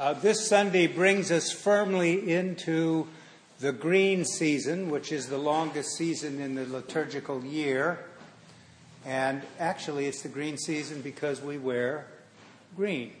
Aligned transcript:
Uh, 0.00 0.14
this 0.14 0.48
Sunday 0.48 0.86
brings 0.86 1.30
us 1.30 1.52
firmly 1.52 2.32
into 2.32 3.06
the 3.58 3.70
green 3.70 4.24
season, 4.24 4.88
which 4.88 5.12
is 5.12 5.26
the 5.26 5.36
longest 5.36 5.90
season 5.90 6.40
in 6.40 6.54
the 6.54 6.64
liturgical 6.64 7.44
year. 7.44 7.98
And 9.04 9.42
actually, 9.58 10.06
it's 10.06 10.22
the 10.22 10.30
green 10.30 10.56
season 10.56 11.02
because 11.02 11.42
we 11.42 11.58
wear 11.58 12.06
green. 12.78 13.12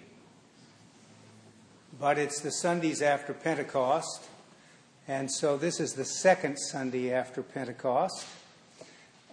But 2.00 2.16
it's 2.16 2.40
the 2.40 2.50
Sundays 2.50 3.02
after 3.02 3.34
Pentecost. 3.34 4.26
And 5.06 5.30
so 5.30 5.58
this 5.58 5.80
is 5.80 5.92
the 5.92 6.06
second 6.06 6.56
Sunday 6.56 7.12
after 7.12 7.42
Pentecost. 7.42 8.24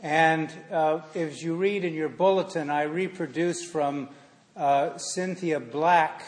And 0.04 0.52
uh, 0.70 1.00
as 1.16 1.42
you 1.42 1.56
read 1.56 1.86
in 1.86 1.94
your 1.94 2.10
bulletin, 2.10 2.70
I 2.70 2.84
reproduced 2.84 3.68
from 3.68 4.10
uh, 4.58 4.98
Cynthia 4.98 5.62
Black 5.62 6.24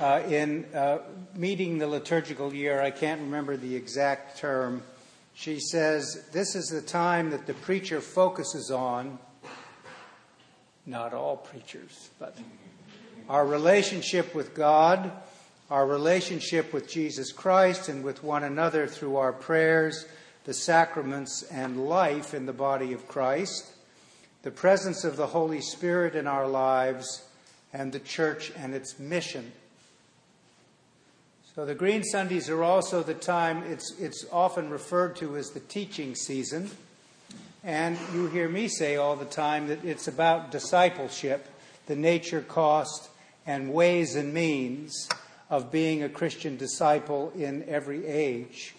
uh, 0.00 0.22
in 0.28 0.66
uh, 0.74 0.98
meeting 1.34 1.78
the 1.78 1.86
liturgical 1.86 2.52
year, 2.52 2.80
I 2.80 2.90
can't 2.90 3.20
remember 3.20 3.56
the 3.56 3.74
exact 3.74 4.38
term. 4.38 4.82
She 5.34 5.60
says, 5.60 6.26
This 6.32 6.54
is 6.54 6.68
the 6.68 6.82
time 6.82 7.30
that 7.30 7.46
the 7.46 7.54
preacher 7.54 8.00
focuses 8.00 8.70
on, 8.70 9.18
not 10.84 11.14
all 11.14 11.36
preachers, 11.36 12.10
but 12.18 12.36
our 13.28 13.46
relationship 13.46 14.34
with 14.34 14.54
God, 14.54 15.10
our 15.70 15.86
relationship 15.86 16.72
with 16.72 16.88
Jesus 16.88 17.32
Christ, 17.32 17.88
and 17.88 18.04
with 18.04 18.22
one 18.22 18.44
another 18.44 18.86
through 18.86 19.16
our 19.16 19.32
prayers, 19.32 20.06
the 20.44 20.54
sacraments, 20.54 21.42
and 21.42 21.86
life 21.88 22.34
in 22.34 22.46
the 22.46 22.52
body 22.52 22.92
of 22.92 23.08
Christ, 23.08 23.72
the 24.42 24.50
presence 24.50 25.04
of 25.04 25.16
the 25.16 25.26
Holy 25.26 25.60
Spirit 25.60 26.14
in 26.14 26.26
our 26.26 26.46
lives, 26.46 27.24
and 27.72 27.92
the 27.92 28.00
church 28.00 28.52
and 28.56 28.74
its 28.74 28.98
mission. 28.98 29.52
So 31.56 31.64
the 31.64 31.74
Green 31.74 32.04
Sundays 32.04 32.50
are 32.50 32.62
also 32.62 33.02
the 33.02 33.14
time, 33.14 33.62
it's, 33.62 33.98
it's 33.98 34.26
often 34.30 34.68
referred 34.68 35.16
to 35.16 35.38
as 35.38 35.52
the 35.52 35.60
teaching 35.60 36.14
season. 36.14 36.70
And 37.64 37.96
you 38.12 38.26
hear 38.26 38.46
me 38.46 38.68
say 38.68 38.96
all 38.96 39.16
the 39.16 39.24
time 39.24 39.68
that 39.68 39.82
it's 39.82 40.06
about 40.06 40.50
discipleship, 40.50 41.48
the 41.86 41.96
nature, 41.96 42.42
cost, 42.42 43.08
and 43.46 43.72
ways 43.72 44.16
and 44.16 44.34
means 44.34 45.08
of 45.48 45.72
being 45.72 46.02
a 46.02 46.10
Christian 46.10 46.58
disciple 46.58 47.32
in 47.34 47.64
every 47.66 48.04
age. 48.04 48.74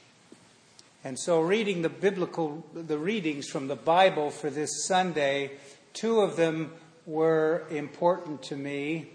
And 1.04 1.18
so, 1.18 1.42
reading 1.42 1.82
the 1.82 1.90
biblical, 1.90 2.64
the 2.76 3.00
readings 3.00 3.48
from 3.48 3.70
the 3.70 3.76
Bible 3.76 4.30
for 4.30 4.52
this 4.52 4.86
Sunday, 4.86 5.50
two 5.94 6.20
of 6.20 6.36
them 6.36 6.74
were 7.08 7.64
important 7.72 8.44
to 8.44 8.56
me. 8.56 9.14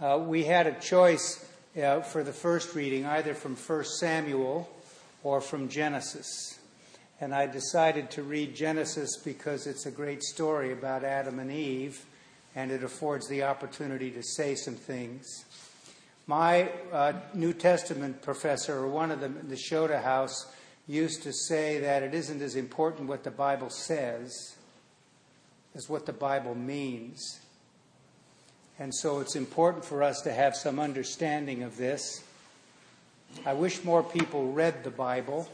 Uh, 0.00 0.18
we 0.20 0.42
had 0.42 0.66
a 0.66 0.72
choice 0.80 1.43
uh, 1.80 2.00
for 2.00 2.22
the 2.22 2.32
first 2.32 2.74
reading, 2.74 3.06
either 3.06 3.34
from 3.34 3.56
1 3.56 3.84
Samuel 3.84 4.68
or 5.22 5.40
from 5.40 5.68
Genesis. 5.68 6.58
And 7.20 7.34
I 7.34 7.46
decided 7.46 8.10
to 8.12 8.22
read 8.22 8.54
Genesis 8.54 9.16
because 9.16 9.66
it's 9.66 9.86
a 9.86 9.90
great 9.90 10.22
story 10.22 10.72
about 10.72 11.04
Adam 11.04 11.38
and 11.38 11.50
Eve, 11.50 12.04
and 12.54 12.70
it 12.70 12.82
affords 12.82 13.28
the 13.28 13.44
opportunity 13.44 14.10
to 14.10 14.22
say 14.22 14.54
some 14.54 14.74
things. 14.74 15.44
My 16.26 16.70
uh, 16.92 17.12
New 17.34 17.52
Testament 17.52 18.22
professor, 18.22 18.78
or 18.78 18.88
one 18.88 19.10
of 19.10 19.20
them 19.20 19.36
in 19.38 19.48
the 19.48 19.56
Nashotah 19.56 20.02
House, 20.02 20.46
used 20.86 21.22
to 21.22 21.32
say 21.32 21.80
that 21.80 22.02
it 22.02 22.14
isn't 22.14 22.42
as 22.42 22.56
important 22.56 23.08
what 23.08 23.24
the 23.24 23.30
Bible 23.30 23.70
says 23.70 24.54
as 25.74 25.88
what 25.88 26.06
the 26.06 26.12
Bible 26.12 26.54
means. 26.54 27.40
And 28.78 28.92
so 28.92 29.20
it's 29.20 29.36
important 29.36 29.84
for 29.84 30.02
us 30.02 30.20
to 30.22 30.32
have 30.32 30.56
some 30.56 30.80
understanding 30.80 31.62
of 31.62 31.76
this. 31.76 32.24
I 33.46 33.52
wish 33.52 33.84
more 33.84 34.02
people 34.02 34.50
read 34.50 34.82
the 34.82 34.90
Bible. 34.90 35.48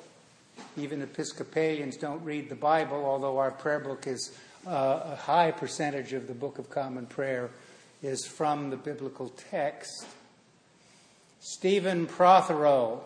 Even 0.77 1.03
Episcopalians 1.03 1.99
don't 1.99 2.25
read 2.25 2.49
the 2.49 2.55
Bible, 2.55 3.05
although 3.05 3.39
our 3.39 3.51
prayer 3.51 3.81
book 3.81 4.07
is 4.07 4.33
uh, 4.67 5.01
a 5.05 5.17
high 5.17 5.51
percentage 5.51 6.15
of 6.15 6.29
the 6.29 6.35
Book 6.35 6.59
of 6.59 6.71
Common 6.71 7.07
Prayer 7.07 7.51
is 8.03 8.27
from 8.27 8.71
the 8.71 8.77
biblical 8.77 9.29
text. 9.51 10.07
Stephen 11.41 12.07
Prothero, 12.07 13.03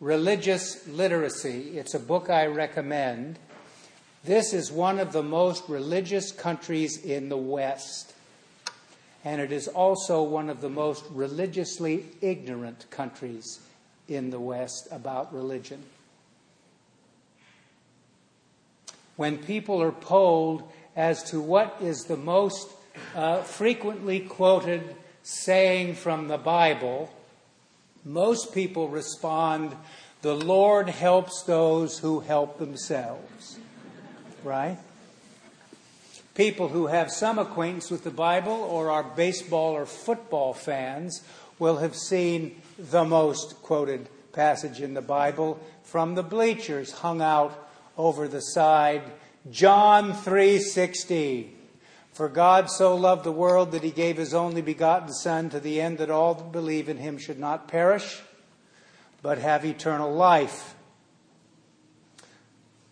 Religious 0.00 0.86
Literacy. 0.88 1.78
It's 1.78 1.94
a 1.94 1.98
book 1.98 2.28
I 2.28 2.46
recommend. 2.46 3.38
This 4.24 4.52
is 4.52 4.70
one 4.70 4.98
of 4.98 5.12
the 5.12 5.22
most 5.22 5.68
religious 5.68 6.32
countries 6.32 7.02
in 7.02 7.30
the 7.30 7.36
West 7.36 8.12
and 9.26 9.40
it 9.40 9.50
is 9.50 9.66
also 9.66 10.22
one 10.22 10.48
of 10.48 10.60
the 10.60 10.70
most 10.70 11.04
religiously 11.10 12.04
ignorant 12.20 12.88
countries 12.90 13.58
in 14.06 14.30
the 14.30 14.38
West 14.38 14.86
about 14.92 15.34
religion. 15.34 15.82
When 19.16 19.38
people 19.38 19.82
are 19.82 19.90
polled 19.90 20.70
as 20.94 21.24
to 21.30 21.40
what 21.40 21.76
is 21.80 22.04
the 22.04 22.16
most 22.16 22.68
uh, 23.16 23.42
frequently 23.42 24.20
quoted 24.20 24.94
saying 25.24 25.96
from 25.96 26.28
the 26.28 26.38
Bible, 26.38 27.12
most 28.04 28.54
people 28.54 28.88
respond, 28.88 29.74
The 30.22 30.36
Lord 30.36 30.88
helps 30.88 31.42
those 31.42 31.98
who 31.98 32.20
help 32.20 32.60
themselves. 32.60 33.58
Right? 34.44 34.78
People 36.36 36.68
who 36.68 36.86
have 36.86 37.10
some 37.10 37.38
acquaintance 37.38 37.90
with 37.90 38.04
the 38.04 38.10
Bible 38.10 38.52
or 38.52 38.90
are 38.90 39.02
baseball 39.02 39.72
or 39.72 39.86
football 39.86 40.52
fans 40.52 41.22
will 41.58 41.78
have 41.78 41.96
seen 41.96 42.60
the 42.78 43.04
most 43.04 43.62
quoted 43.62 44.08
passage 44.32 44.82
in 44.82 44.92
the 44.92 45.00
Bible 45.00 45.58
from 45.82 46.14
the 46.14 46.22
bleachers 46.22 46.92
hung 46.92 47.22
out 47.22 47.68
over 47.96 48.28
the 48.28 48.40
side. 48.40 49.02
John 49.50 50.12
3:16 50.12 51.52
For 52.12 52.28
God 52.28 52.70
so 52.70 52.94
loved 52.94 53.24
the 53.24 53.32
world 53.32 53.72
that 53.72 53.82
he 53.82 53.90
gave 53.90 54.18
his 54.18 54.34
only 54.34 54.60
begotten 54.60 55.12
son 55.14 55.48
to 55.50 55.60
the 55.60 55.80
end 55.80 55.98
that 55.98 56.10
all 56.10 56.34
that 56.34 56.52
believe 56.52 56.90
in 56.90 56.98
him 56.98 57.16
should 57.16 57.38
not 57.38 57.68
perish 57.68 58.20
but 59.22 59.38
have 59.38 59.64
eternal 59.64 60.12
life 60.12 60.74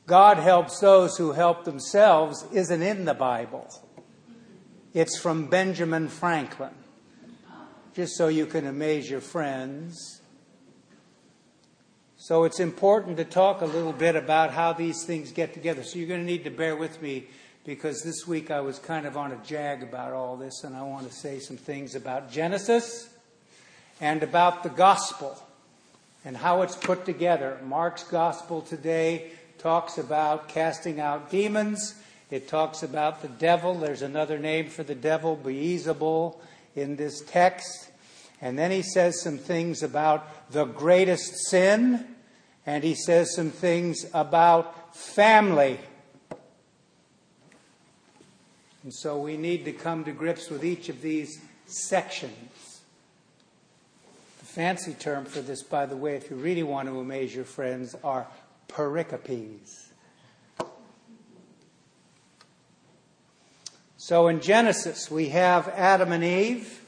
God 0.07 0.37
helps 0.37 0.81
those 0.81 1.17
who 1.17 1.33
help 1.33 1.65
themselves 1.65 2.45
isn't 2.53 2.83
in 2.83 3.05
the 3.07 3.15
Bible. 3.15 3.69
It's 4.93 5.19
from 5.19 5.47
Benjamin 5.47 6.09
Franklin. 6.09 6.75
Just 7.95 8.17
so 8.17 8.29
you 8.29 8.47
can 8.47 8.67
amaze 8.67 9.09
your 9.09 9.21
friends. 9.21 10.21
So 12.17 12.45
it's 12.45 12.61
important 12.61 13.17
to 13.17 13.25
talk 13.25 13.61
a 13.61 13.67
little 13.67 13.93
bit 13.93 14.17
about 14.17 14.51
how 14.51 14.73
these 14.73 15.05
things 15.05 15.33
get 15.33 15.55
together. 15.55 15.83
So 15.83 15.99
you're 15.99 16.09
going 16.09 16.21
to 16.21 16.27
need 16.27 16.45
to 16.45 16.51
bear 16.51 16.77
with 16.77 17.01
me 17.01 17.27
because 17.65 18.03
this 18.03 18.27
week 18.27 18.51
I 18.51 18.61
was 18.61 18.79
kind 18.79 19.07
of 19.07 19.17
on 19.17 19.33
a 19.33 19.37
jag 19.45 19.83
about 19.83 20.13
all 20.13 20.37
this, 20.37 20.65
and 20.65 20.77
I 20.77 20.83
want 20.83 21.09
to 21.09 21.15
say 21.15 21.39
some 21.39 21.57
things 21.57 21.95
about 21.95 22.31
Genesis 22.31 23.09
and 24.01 24.23
about 24.23 24.63
the 24.63 24.69
gospel 24.69 25.41
and 26.25 26.37
how 26.37 26.63
it's 26.63 26.77
put 26.77 27.07
together. 27.07 27.59
Mark's 27.65 28.05
gospel 28.05 28.61
today 28.61 29.33
talks 29.59 29.99
about 29.99 30.49
casting 30.49 31.01
out 31.01 31.31
demons. 31.31 31.95
It 32.31 32.49
talks 32.49 32.83
about 32.83 33.23
the 33.23 33.29
devil. 33.29 33.75
There's 33.75 34.03
another 34.03 34.39
name 34.39 34.69
for 34.69 34.83
the 34.83 34.95
devil, 34.95 35.37
Beelzebul, 35.37 36.37
in 36.75 36.97
this 36.97 37.21
text. 37.23 37.91
And 38.41 38.59
then 38.59 38.71
he 38.71 38.83
says 38.83 39.23
some 39.23 39.39
things 39.39 39.83
about 39.83 40.51
the 40.51 40.65
greatest 40.65 41.49
sin, 41.49 42.07
and 42.67 42.85
he 42.85 42.95
says 42.95 43.35
some 43.35 43.51
things 43.51 44.05
about 44.13 44.97
family. 44.97 45.79
And 48.83 48.93
so 48.93 49.19
we 49.19 49.37
need 49.37 49.65
to 49.65 49.73
come 49.73 50.05
to 50.05 50.13
grips 50.13 50.51
with 50.51 50.65
each 50.65 50.89
of 50.89 51.01
these 51.01 51.41
sections. 51.67 52.83
The 54.41 54.45
fancy 54.45 54.93
term 54.93 55.25
for 55.25 55.41
this, 55.41 55.63
by 55.63 55.87
the 55.87 55.97
way, 55.97 56.17
if 56.17 56.31
you 56.31 56.37
really 56.37 56.63
want 56.63 56.89
to 56.89 57.01
amaze 57.01 57.35
your 57.35 57.47
friends, 57.47 57.97
are 58.05 58.27
pericopes. 58.69 59.93
So 63.97 64.29
in 64.29 64.41
Genesis, 64.41 65.11
we 65.11 65.31
have 65.31 65.69
Adam 65.69 66.13
and 66.13 66.23
Eve. 66.23 66.85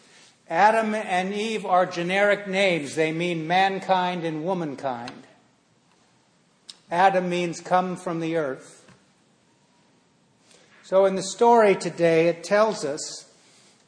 Adam 0.48 0.94
and 0.94 1.32
Eve 1.32 1.64
are 1.66 1.86
generic 1.86 2.46
names, 2.46 2.94
they 2.94 3.10
mean 3.10 3.46
mankind 3.46 4.24
and 4.24 4.44
womankind. 4.44 5.26
Adam 6.90 7.28
means 7.28 7.60
come 7.60 7.96
from 7.96 8.20
the 8.20 8.36
earth. 8.36 8.84
So 10.84 11.04
in 11.06 11.16
the 11.16 11.22
story 11.22 11.74
today, 11.74 12.28
it 12.28 12.44
tells 12.44 12.84
us 12.84 13.28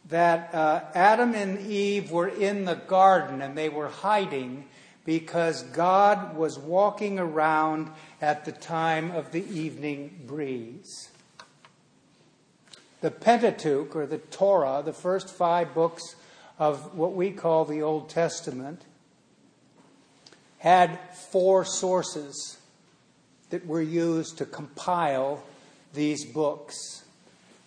that 0.08 0.52
uh, 0.52 0.80
Adam 0.94 1.34
and 1.34 1.60
Eve 1.60 2.10
were 2.10 2.26
in 2.26 2.64
the 2.64 2.74
garden 2.74 3.40
and 3.40 3.56
they 3.56 3.68
were 3.68 3.88
hiding 3.88 4.64
because 5.08 5.62
God 5.62 6.36
was 6.36 6.58
walking 6.58 7.18
around 7.18 7.90
at 8.20 8.44
the 8.44 8.52
time 8.52 9.10
of 9.10 9.32
the 9.32 9.42
evening 9.42 10.20
breeze. 10.26 11.08
The 13.00 13.10
Pentateuch, 13.10 13.96
or 13.96 14.04
the 14.04 14.18
Torah, 14.18 14.82
the 14.84 14.92
first 14.92 15.30
five 15.30 15.72
books 15.72 16.14
of 16.58 16.94
what 16.94 17.14
we 17.14 17.30
call 17.30 17.64
the 17.64 17.80
Old 17.80 18.10
Testament 18.10 18.82
had 20.58 20.98
four 21.30 21.64
sources 21.64 22.58
that 23.48 23.66
were 23.66 23.80
used 23.80 24.36
to 24.36 24.44
compile 24.44 25.42
these 25.94 26.26
books 26.26 27.04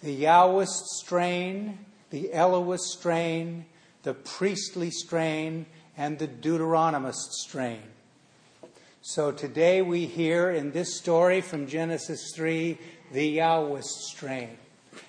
the 0.03 0.15
Yahwist 0.15 0.83
strain, 0.99 1.79
the 2.11 2.31
Elohist 2.33 2.99
strain, 2.99 3.65
the 4.03 4.13
priestly 4.13 4.91
strain, 4.91 5.65
and 5.97 6.19
the 6.19 6.27
Deuteronomist 6.27 7.31
strain. 7.31 7.81
So 9.01 9.31
today 9.31 9.81
we 9.81 10.05
hear 10.05 10.51
in 10.51 10.71
this 10.71 10.95
story 10.95 11.41
from 11.41 11.67
Genesis 11.67 12.31
3 12.35 12.77
the 13.11 13.37
Yahwist 13.37 13.83
strain. 13.83 14.57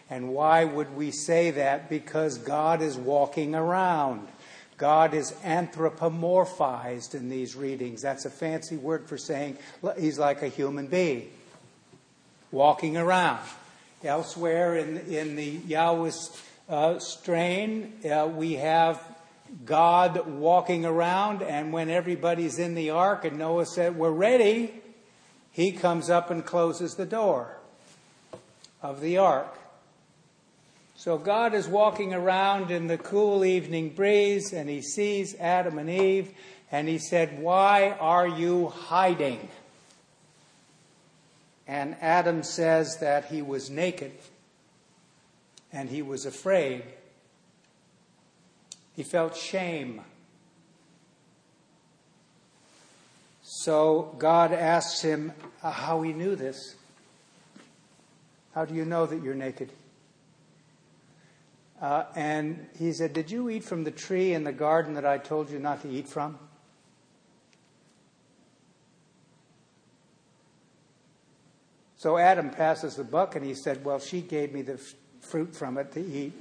And 0.09 0.31
why 0.31 0.65
would 0.65 0.97
we 0.97 1.11
say 1.11 1.51
that? 1.53 1.89
Because 1.89 2.39
God 2.39 2.83
is 2.83 2.97
walking 2.97 3.55
around. 3.55 4.29
God 4.77 5.15
is 5.15 5.33
anthropomorphized 5.45 7.15
in 7.15 7.29
these 7.29 7.55
readings. 7.55 8.03
That's 8.03 8.25
a 8.25 8.31
fancy 8.31 8.77
word 8.77 9.09
for 9.09 9.17
saying 9.17 9.59
he's 9.99 10.19
like 10.19 10.43
a 10.43 10.49
human 10.49 10.87
being, 10.87 11.31
walking 12.51 12.97
around. 12.97 13.41
Elsewhere 14.03 14.77
in, 14.77 14.99
in 14.99 15.37
the 15.37 15.59
Yahwist 15.59 16.41
uh, 16.69 16.99
strain, 16.99 17.93
uh, 18.05 18.27
we 18.27 18.55
have 18.55 19.01
God 19.65 20.27
walking 20.27 20.85
around, 20.85 21.43
and 21.43 21.73
when 21.73 21.91
everybody's 21.91 22.59
in 22.59 22.75
the 22.75 22.91
ark 22.91 23.25
and 23.25 23.39
Noah 23.39 23.67
said, 23.67 23.97
We're 23.97 24.11
ready, 24.11 24.83
he 25.51 25.73
comes 25.73 26.09
up 26.09 26.31
and 26.31 26.45
closes 26.45 26.95
the 26.95 27.07
door 27.07 27.59
of 28.83 29.01
the 29.01 29.19
ark. 29.19 29.59
So 30.97 31.19
God 31.19 31.53
is 31.53 31.67
walking 31.67 32.15
around 32.15 32.71
in 32.71 32.87
the 32.87 32.97
cool 32.97 33.45
evening 33.45 33.91
breeze 33.91 34.53
and 34.53 34.69
he 34.69 34.81
sees 34.81 35.35
Adam 35.41 35.79
and 35.79 35.91
Eve 35.91 36.33
and 36.71 36.89
he 36.89 36.99
said, 36.99 37.41
Why 37.41 37.91
are 38.01 38.27
you 38.27 38.69
hiding? 38.69 39.49
And 41.67 41.97
Adam 42.01 42.43
says 42.43 42.99
that 43.01 43.27
he 43.27 43.43
was 43.43 43.69
naked 43.69 44.13
and 45.73 45.89
he 45.89 46.03
was 46.03 46.25
afraid. 46.25 46.85
He 48.95 49.03
felt 49.03 49.37
shame. 49.37 50.03
So 53.43 54.15
God 54.19 54.53
asks 54.53 55.03
him 55.03 55.33
how 55.63 56.03
he 56.03 56.13
knew 56.13 56.37
this. 56.37 56.75
How 58.55 58.65
do 58.65 58.75
you 58.75 58.85
know 58.85 59.07
that 59.07 59.23
you're 59.23 59.35
naked? 59.35 59.73
Uh, 61.81 62.05
and 62.15 62.67
he 62.79 62.93
said, 62.93 63.13
Did 63.13 63.31
you 63.31 63.51
eat 63.51 63.65
from 63.65 63.85
the 63.85 63.91
tree 63.91 64.35
in 64.35 64.45
the 64.45 64.53
garden 64.53 64.95
that 64.95 65.05
I 65.05 65.19
told 65.19 65.51
you 65.51 65.59
not 65.59 65.83
to 65.83 65.89
eat 65.89 66.09
from? 66.09 66.39
So 71.97 72.19
Adam 72.19 72.51
passes 72.51 72.97
the 72.97 73.05
buck 73.05 73.37
and 73.37 73.45
he 73.45 73.55
said, 73.55 73.85
Well, 73.85 73.99
she 73.99 74.21
gave 74.21 74.53
me 74.53 74.63
the 74.63 74.75
f- 74.75 74.95
fruit 75.21 75.55
from 75.55 75.79
it 75.79 75.93
to 75.93 76.01
eat. 76.01 76.33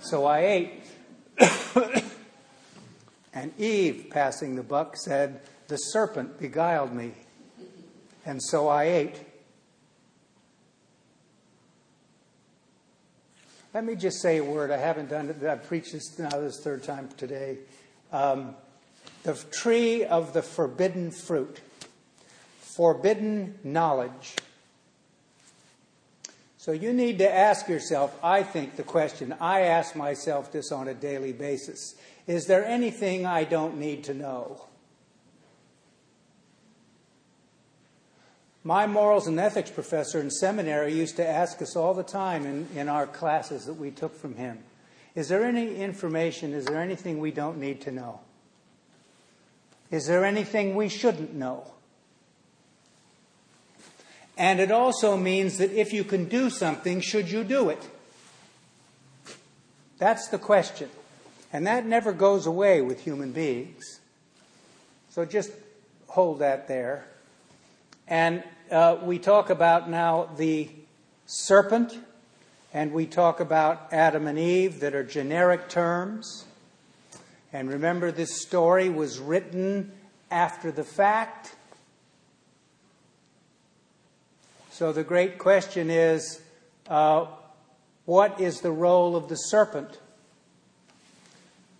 So 0.00 0.24
I 0.26 0.40
ate. 0.40 0.84
and 3.34 3.52
Eve, 3.58 4.06
passing 4.10 4.56
the 4.56 4.62
buck, 4.62 4.96
said, 4.96 5.40
The 5.68 5.76
serpent 5.76 6.38
beguiled 6.38 6.92
me. 6.92 7.12
And 8.26 8.42
so 8.42 8.68
I 8.68 8.84
ate. 8.84 9.20
Let 13.72 13.84
me 13.84 13.94
just 13.94 14.20
say 14.20 14.38
a 14.38 14.44
word. 14.44 14.70
I 14.70 14.76
haven't 14.76 15.10
done 15.10 15.28
it. 15.28 15.42
I've 15.44 15.64
preached 15.64 15.92
this 15.92 16.18
now 16.18 16.28
this 16.30 16.60
third 16.60 16.82
time 16.82 17.08
today. 17.16 17.58
Um, 18.12 18.56
the 19.22 19.34
tree 19.52 20.04
of 20.04 20.32
the 20.32 20.42
forbidden 20.42 21.10
fruit, 21.10 21.60
forbidden 22.58 23.58
knowledge. 23.62 24.34
So 26.60 26.72
you 26.72 26.92
need 26.92 27.20
to 27.20 27.34
ask 27.34 27.70
yourself, 27.70 28.14
I 28.22 28.42
think, 28.42 28.76
the 28.76 28.82
question. 28.82 29.34
I 29.40 29.62
ask 29.62 29.96
myself 29.96 30.52
this 30.52 30.70
on 30.70 30.88
a 30.88 30.94
daily 30.94 31.32
basis 31.32 31.94
Is 32.26 32.44
there 32.44 32.66
anything 32.66 33.24
I 33.24 33.44
don't 33.44 33.78
need 33.78 34.04
to 34.04 34.12
know? 34.12 34.66
My 38.62 38.86
morals 38.86 39.26
and 39.26 39.40
ethics 39.40 39.70
professor 39.70 40.20
in 40.20 40.30
seminary 40.30 40.92
used 40.92 41.16
to 41.16 41.26
ask 41.26 41.62
us 41.62 41.76
all 41.76 41.94
the 41.94 42.02
time 42.02 42.44
in, 42.44 42.68
in 42.76 42.90
our 42.90 43.06
classes 43.06 43.64
that 43.64 43.78
we 43.78 43.90
took 43.90 44.14
from 44.14 44.34
him 44.34 44.58
Is 45.14 45.28
there 45.28 45.44
any 45.44 45.76
information, 45.76 46.52
is 46.52 46.66
there 46.66 46.82
anything 46.82 47.20
we 47.20 47.30
don't 47.30 47.56
need 47.56 47.80
to 47.80 47.90
know? 47.90 48.20
Is 49.90 50.06
there 50.06 50.26
anything 50.26 50.74
we 50.74 50.90
shouldn't 50.90 51.32
know? 51.32 51.72
And 54.40 54.58
it 54.58 54.70
also 54.70 55.18
means 55.18 55.58
that 55.58 55.70
if 55.70 55.92
you 55.92 56.02
can 56.02 56.24
do 56.24 56.48
something, 56.48 57.02
should 57.02 57.30
you 57.30 57.44
do 57.44 57.68
it? 57.68 57.90
That's 59.98 60.28
the 60.28 60.38
question. 60.38 60.88
And 61.52 61.66
that 61.66 61.84
never 61.84 62.14
goes 62.14 62.46
away 62.46 62.80
with 62.80 63.02
human 63.02 63.32
beings. 63.32 64.00
So 65.10 65.26
just 65.26 65.50
hold 66.06 66.38
that 66.38 66.68
there. 66.68 67.06
And 68.08 68.42
uh, 68.70 68.96
we 69.02 69.18
talk 69.18 69.50
about 69.50 69.90
now 69.90 70.30
the 70.38 70.70
serpent, 71.26 71.98
and 72.72 72.94
we 72.94 73.04
talk 73.04 73.40
about 73.40 73.92
Adam 73.92 74.26
and 74.26 74.38
Eve 74.38 74.80
that 74.80 74.94
are 74.94 75.04
generic 75.04 75.68
terms. 75.68 76.46
And 77.52 77.68
remember, 77.68 78.10
this 78.10 78.40
story 78.40 78.88
was 78.88 79.18
written 79.18 79.92
after 80.30 80.72
the 80.72 80.84
fact. 80.84 81.56
So 84.80 84.92
the 84.92 85.04
great 85.04 85.36
question 85.36 85.90
is 85.90 86.40
uh, 86.88 87.26
what 88.06 88.40
is 88.40 88.62
the 88.62 88.70
role 88.70 89.14
of 89.14 89.28
the 89.28 89.34
serpent? 89.34 89.98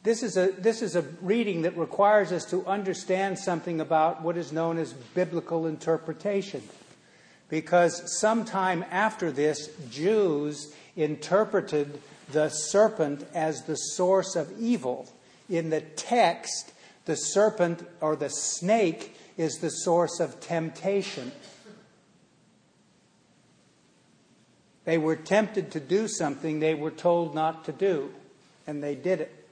This 0.03 0.23
is, 0.23 0.37
a, 0.37 0.51
this 0.51 0.83
is 0.83 0.97
a 0.97 1.07
reading 1.23 1.63
that 1.63 1.79
requires 1.79 2.31
us 2.31 2.45
to 2.51 2.63
understand 2.67 3.39
something 3.39 3.81
about 3.81 4.21
what 4.21 4.37
is 4.37 4.53
known 4.53 4.77
as 4.77 4.93
biblical 4.93 5.67
interpretation. 5.67 6.63
Because 7.49 8.21
sometime 8.21 8.85
after 8.91 9.33
this, 9.33 9.71
Jews 9.91 10.75
interpreted 10.95 12.03
the 12.33 12.51
serpent 12.51 13.27
as 13.33 13.63
the 13.63 13.77
source 13.77 14.37
of 14.37 14.53
evil. 14.61 15.11
In 15.49 15.71
the 15.71 15.81
text, 15.81 16.75
the 17.07 17.17
serpent 17.17 17.83
or 18.03 18.15
the 18.15 18.29
snake 18.29 19.17
is 19.39 19.55
the 19.55 19.71
source 19.71 20.21
of 20.21 20.39
temptation. 20.41 21.33
They 24.91 24.99
were 24.99 25.15
tempted 25.15 25.71
to 25.71 25.79
do 25.79 26.09
something 26.09 26.59
they 26.59 26.75
were 26.75 26.91
told 26.91 27.33
not 27.33 27.65
to 27.67 27.73
do, 27.73 28.13
and 28.67 28.83
they 28.83 28.97
did 28.97 29.21
it. 29.21 29.47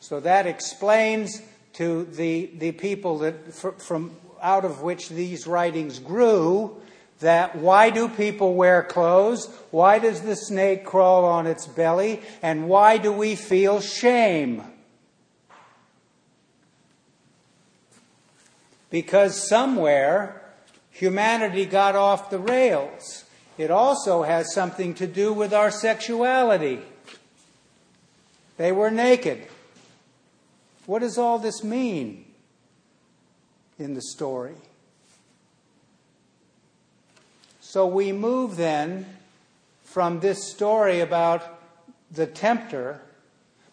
So 0.00 0.18
that 0.18 0.44
explains 0.44 1.40
to 1.74 2.04
the, 2.04 2.50
the 2.58 2.72
people 2.72 3.18
that 3.18 3.54
from 3.54 4.16
out 4.42 4.64
of 4.64 4.82
which 4.82 5.08
these 5.08 5.46
writings 5.46 6.00
grew 6.00 6.82
that 7.20 7.54
why 7.54 7.90
do 7.90 8.08
people 8.08 8.56
wear 8.56 8.82
clothes? 8.82 9.46
Why 9.70 10.00
does 10.00 10.22
the 10.22 10.34
snake 10.34 10.84
crawl 10.84 11.24
on 11.24 11.46
its 11.46 11.68
belly? 11.68 12.20
And 12.42 12.68
why 12.68 12.98
do 12.98 13.12
we 13.12 13.36
feel 13.36 13.80
shame? 13.80 14.64
Because 18.90 19.48
somewhere 19.48 20.42
humanity 20.90 21.66
got 21.66 21.94
off 21.94 22.30
the 22.30 22.40
rails. 22.40 23.22
It 23.58 23.72
also 23.72 24.22
has 24.22 24.54
something 24.54 24.94
to 24.94 25.06
do 25.08 25.32
with 25.32 25.52
our 25.52 25.72
sexuality. 25.72 26.80
They 28.56 28.70
were 28.70 28.90
naked. 28.90 29.46
What 30.86 31.00
does 31.00 31.18
all 31.18 31.40
this 31.40 31.64
mean 31.64 32.24
in 33.78 33.94
the 33.94 34.02
story? 34.02 34.54
So 37.60 37.86
we 37.86 38.12
move 38.12 38.56
then 38.56 39.06
from 39.82 40.20
this 40.20 40.50
story 40.50 41.00
about 41.00 41.60
the 42.10 42.26
tempter. 42.26 43.00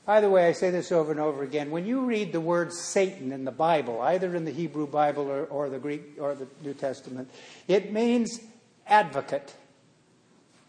By 0.06 0.20
the 0.20 0.30
way, 0.30 0.48
I 0.48 0.52
say 0.52 0.72
this 0.72 0.92
over 0.92 1.12
and 1.12 1.20
over 1.20 1.44
again. 1.44 1.70
When 1.70 1.86
you 1.86 2.02
read 2.02 2.34
the 2.34 2.42
word 2.42 2.74
Satan 2.74 3.32
in 3.32 3.46
the 3.46 3.52
Bible, 3.52 4.02
either 4.02 4.36
in 4.36 4.46
the 4.46 4.52
Hebrew 4.52 4.88
Bible 4.88 5.30
or, 5.30 5.46
or 5.46 5.70
the 5.70 5.80
Greek 5.80 6.18
or 6.20 6.36
the 6.36 6.48
New 6.64 6.74
Testament, 6.74 7.30
it 7.68 7.94
means 7.94 8.40
advocate. 8.88 9.54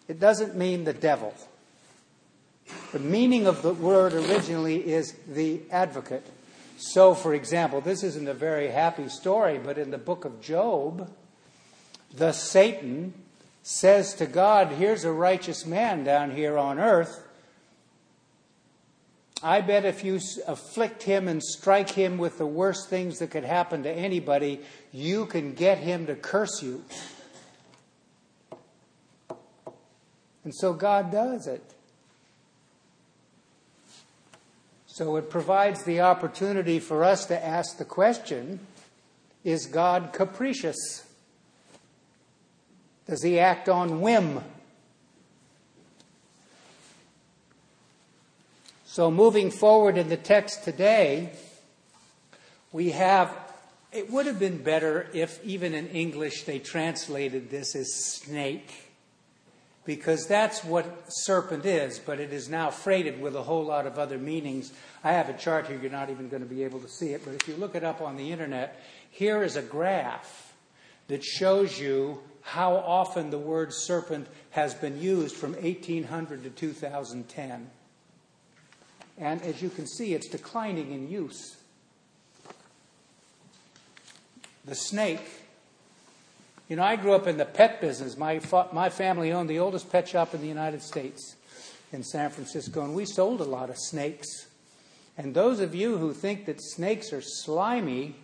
It 0.08 0.20
doesn't 0.20 0.56
mean 0.56 0.84
the 0.84 0.92
devil. 0.92 1.34
The 2.92 2.98
meaning 2.98 3.46
of 3.46 3.62
the 3.62 3.74
word 3.74 4.12
originally 4.12 4.88
is 4.88 5.12
the 5.28 5.60
advocate. 5.70 6.26
So, 6.78 7.14
for 7.14 7.34
example, 7.34 7.80
this 7.80 8.02
isn't 8.02 8.28
a 8.28 8.34
very 8.34 8.68
happy 8.68 9.08
story, 9.08 9.58
but 9.58 9.78
in 9.78 9.90
the 9.90 9.98
book 9.98 10.24
of 10.24 10.40
Job, 10.40 11.10
the 12.14 12.32
Satan 12.32 13.14
says 13.62 14.14
to 14.14 14.26
God, 14.26 14.68
Here's 14.68 15.04
a 15.04 15.12
righteous 15.12 15.66
man 15.66 16.04
down 16.04 16.30
here 16.30 16.58
on 16.58 16.78
earth. 16.78 17.22
I 19.42 19.60
bet 19.60 19.84
if 19.84 20.02
you 20.02 20.18
afflict 20.46 21.02
him 21.02 21.28
and 21.28 21.42
strike 21.42 21.90
him 21.90 22.16
with 22.16 22.38
the 22.38 22.46
worst 22.46 22.88
things 22.88 23.18
that 23.18 23.30
could 23.30 23.44
happen 23.44 23.82
to 23.82 23.90
anybody, 23.90 24.60
you 24.92 25.26
can 25.26 25.52
get 25.52 25.78
him 25.78 26.06
to 26.06 26.14
curse 26.14 26.62
you. 26.62 26.84
And 30.46 30.54
so 30.54 30.72
God 30.74 31.10
does 31.10 31.48
it. 31.48 31.74
So 34.86 35.16
it 35.16 35.28
provides 35.28 35.82
the 35.82 36.02
opportunity 36.02 36.78
for 36.78 37.02
us 37.02 37.26
to 37.26 37.44
ask 37.44 37.78
the 37.78 37.84
question 37.84 38.60
is 39.42 39.66
God 39.66 40.12
capricious? 40.12 41.04
Does 43.08 43.24
he 43.24 43.40
act 43.40 43.68
on 43.68 44.00
whim? 44.00 44.40
So, 48.84 49.10
moving 49.10 49.50
forward 49.50 49.98
in 49.98 50.08
the 50.08 50.16
text 50.16 50.62
today, 50.62 51.30
we 52.70 52.92
have, 52.92 53.36
it 53.90 54.12
would 54.12 54.26
have 54.26 54.38
been 54.38 54.62
better 54.62 55.08
if 55.12 55.44
even 55.44 55.74
in 55.74 55.88
English 55.88 56.44
they 56.44 56.60
translated 56.60 57.50
this 57.50 57.74
as 57.74 57.92
snake, 57.92 58.85
because 59.86 60.26
that's 60.26 60.64
what 60.64 60.84
serpent 61.08 61.64
is, 61.64 62.00
but 62.00 62.18
it 62.18 62.32
is 62.32 62.48
now 62.48 62.70
freighted 62.70 63.20
with 63.20 63.36
a 63.36 63.42
whole 63.42 63.64
lot 63.64 63.86
of 63.86 63.98
other 63.98 64.18
meanings. 64.18 64.72
I 65.04 65.12
have 65.12 65.28
a 65.28 65.32
chart 65.32 65.68
here, 65.68 65.78
you're 65.80 65.90
not 65.90 66.10
even 66.10 66.28
going 66.28 66.42
to 66.42 66.48
be 66.48 66.64
able 66.64 66.80
to 66.80 66.88
see 66.88 67.12
it, 67.12 67.22
but 67.24 67.34
if 67.34 67.48
you 67.48 67.54
look 67.54 67.76
it 67.76 67.84
up 67.84 68.02
on 68.02 68.16
the 68.16 68.32
internet, 68.32 68.82
here 69.10 69.44
is 69.44 69.54
a 69.54 69.62
graph 69.62 70.52
that 71.06 71.24
shows 71.24 71.78
you 71.78 72.20
how 72.42 72.74
often 72.74 73.30
the 73.30 73.38
word 73.38 73.72
serpent 73.72 74.26
has 74.50 74.74
been 74.74 75.00
used 75.00 75.36
from 75.36 75.52
1800 75.52 76.42
to 76.42 76.50
2010. 76.50 77.70
And 79.18 79.42
as 79.42 79.62
you 79.62 79.70
can 79.70 79.86
see, 79.86 80.14
it's 80.14 80.28
declining 80.28 80.92
in 80.92 81.08
use. 81.08 81.56
The 84.64 84.74
snake. 84.74 85.45
You 86.68 86.76
know, 86.76 86.82
I 86.82 86.96
grew 86.96 87.14
up 87.14 87.26
in 87.26 87.36
the 87.36 87.44
pet 87.44 87.80
business. 87.80 88.16
My, 88.16 88.40
my 88.72 88.88
family 88.88 89.32
owned 89.32 89.48
the 89.48 89.58
oldest 89.58 89.90
pet 89.90 90.08
shop 90.08 90.34
in 90.34 90.40
the 90.40 90.48
United 90.48 90.82
States 90.82 91.36
in 91.92 92.02
San 92.02 92.30
Francisco, 92.30 92.82
and 92.82 92.94
we 92.94 93.04
sold 93.04 93.40
a 93.40 93.44
lot 93.44 93.70
of 93.70 93.78
snakes. 93.78 94.46
And 95.16 95.34
those 95.34 95.60
of 95.60 95.74
you 95.74 95.96
who 95.96 96.12
think 96.12 96.46
that 96.46 96.60
snakes 96.60 97.12
are 97.12 97.22
slimy, 97.22 98.16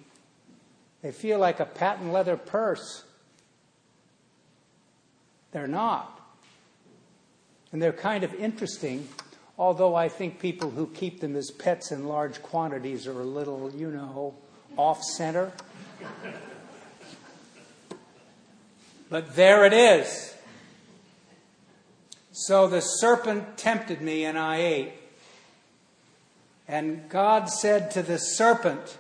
they 1.03 1.13
feel 1.13 1.39
like 1.39 1.61
a 1.61 1.65
patent 1.65 2.13
leather 2.13 2.37
purse. 2.37 3.05
They're 5.53 5.69
not. 5.69 6.21
And 7.71 7.81
they're 7.81 7.93
kind 7.93 8.25
of 8.25 8.35
interesting 8.35 9.09
although 9.59 9.95
I 9.95 10.09
think 10.09 10.41
people 10.41 10.71
who 10.71 10.87
keep 10.89 11.21
them 11.21 11.37
as 11.37 11.51
pets 11.51 11.93
in 11.93 12.07
large 12.07 12.43
quantities 12.43 13.07
are 13.07 13.21
a 13.21 13.25
little, 13.25 13.71
you 13.75 13.91
know, 13.91 14.35
off 14.77 15.03
center. 15.03 15.53
But 19.13 19.37
there 19.37 19.67
it 19.67 19.75
is. 19.75 20.35
So 22.33 22.67
the 22.67 22.81
serpent 22.81 23.59
tempted 23.59 24.01
me, 24.01 24.25
and 24.25 24.39
I 24.39 24.57
ate. 24.57 24.93
And 26.67 27.11
God 27.11 27.51
said 27.51 27.91
to 27.91 28.03
the 28.03 28.17
serpent, 28.17 28.97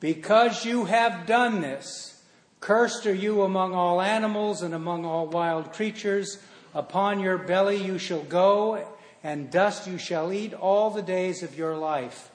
Because 0.00 0.64
you 0.64 0.86
have 0.86 1.26
done 1.26 1.60
this, 1.60 2.22
cursed 2.60 3.04
are 3.04 3.12
you 3.12 3.42
among 3.42 3.74
all 3.74 4.00
animals 4.00 4.62
and 4.62 4.72
among 4.72 5.04
all 5.04 5.26
wild 5.26 5.74
creatures. 5.74 6.42
Upon 6.74 7.20
your 7.20 7.36
belly 7.36 7.76
you 7.76 7.98
shall 7.98 8.22
go 8.22 8.88
and 9.22 9.50
dust 9.50 9.86
you 9.86 9.98
shall 9.98 10.32
eat 10.32 10.54
all 10.54 10.88
the 10.88 11.02
days 11.02 11.42
of 11.42 11.54
your 11.58 11.76
life. 11.76 12.30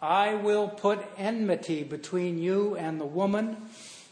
I 0.00 0.36
will 0.36 0.68
put 0.68 1.04
enmity 1.18 1.82
between 1.82 2.38
you 2.38 2.76
and 2.76 3.00
the 3.00 3.04
woman, 3.04 3.56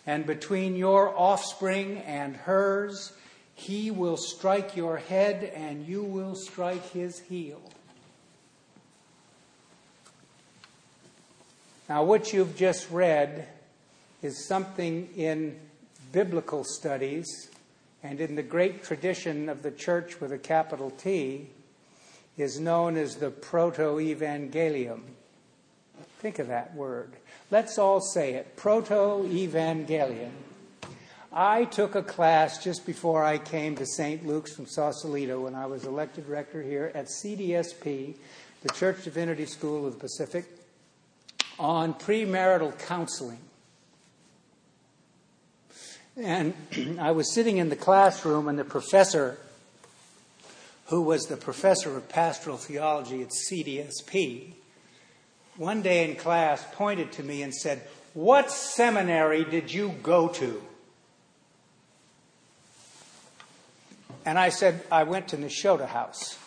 and 0.06 0.26
between 0.26 0.76
your 0.76 1.16
offspring 1.18 1.98
and 1.98 2.36
hers. 2.36 3.12
He 3.54 3.90
will 3.90 4.16
strike 4.16 4.76
your 4.76 4.96
head, 4.96 5.44
and 5.54 5.86
you 5.86 6.02
will 6.02 6.34
strike 6.34 6.90
his 6.90 7.20
heel. 7.20 7.62
Now, 11.88 12.02
what 12.02 12.32
you've 12.32 12.56
just 12.56 12.90
read 12.90 13.46
is 14.22 14.46
something 14.46 15.08
in 15.16 15.58
biblical 16.12 16.64
studies 16.64 17.50
and 18.02 18.20
in 18.20 18.34
the 18.34 18.42
great 18.42 18.82
tradition 18.82 19.48
of 19.48 19.62
the 19.62 19.70
church 19.70 20.20
with 20.20 20.32
a 20.32 20.38
capital 20.38 20.90
T 20.90 21.48
is 22.36 22.58
known 22.58 22.96
as 22.96 23.16
the 23.16 23.30
proto 23.30 23.98
evangelium. 23.98 25.00
Think 26.24 26.38
of 26.38 26.46
that 26.46 26.74
word. 26.74 27.12
Let's 27.50 27.76
all 27.76 28.00
say 28.00 28.32
it 28.32 28.56
proto 28.56 29.28
evangelium. 29.28 30.30
I 31.30 31.66
took 31.66 31.96
a 31.96 32.02
class 32.02 32.64
just 32.64 32.86
before 32.86 33.22
I 33.22 33.36
came 33.36 33.76
to 33.76 33.84
St. 33.84 34.26
Luke's 34.26 34.50
from 34.50 34.64
Sausalito 34.64 35.42
when 35.42 35.54
I 35.54 35.66
was 35.66 35.84
elected 35.84 36.26
rector 36.26 36.62
here 36.62 36.90
at 36.94 37.08
CDSP, 37.08 38.16
the 38.62 38.68
Church 38.70 39.04
Divinity 39.04 39.44
School 39.44 39.86
of 39.86 39.92
the 39.92 40.00
Pacific, 40.00 40.46
on 41.58 41.92
premarital 41.92 42.78
counseling. 42.78 43.40
And 46.16 46.54
I 46.98 47.10
was 47.10 47.34
sitting 47.34 47.58
in 47.58 47.68
the 47.68 47.76
classroom, 47.76 48.48
and 48.48 48.58
the 48.58 48.64
professor 48.64 49.36
who 50.86 51.02
was 51.02 51.26
the 51.26 51.36
professor 51.36 51.94
of 51.98 52.08
pastoral 52.08 52.56
theology 52.56 53.20
at 53.20 53.28
CDSP, 53.28 54.54
one 55.56 55.82
day 55.82 56.08
in 56.08 56.16
class 56.16 56.64
pointed 56.72 57.12
to 57.12 57.22
me 57.22 57.42
and 57.42 57.54
said, 57.54 57.82
What 58.12 58.50
seminary 58.50 59.44
did 59.44 59.72
you 59.72 59.94
go 60.02 60.28
to? 60.28 60.62
And 64.26 64.38
I 64.38 64.48
said, 64.48 64.82
I 64.90 65.02
went 65.02 65.28
to 65.28 65.36
Nashotah 65.36 65.88
House, 65.88 66.38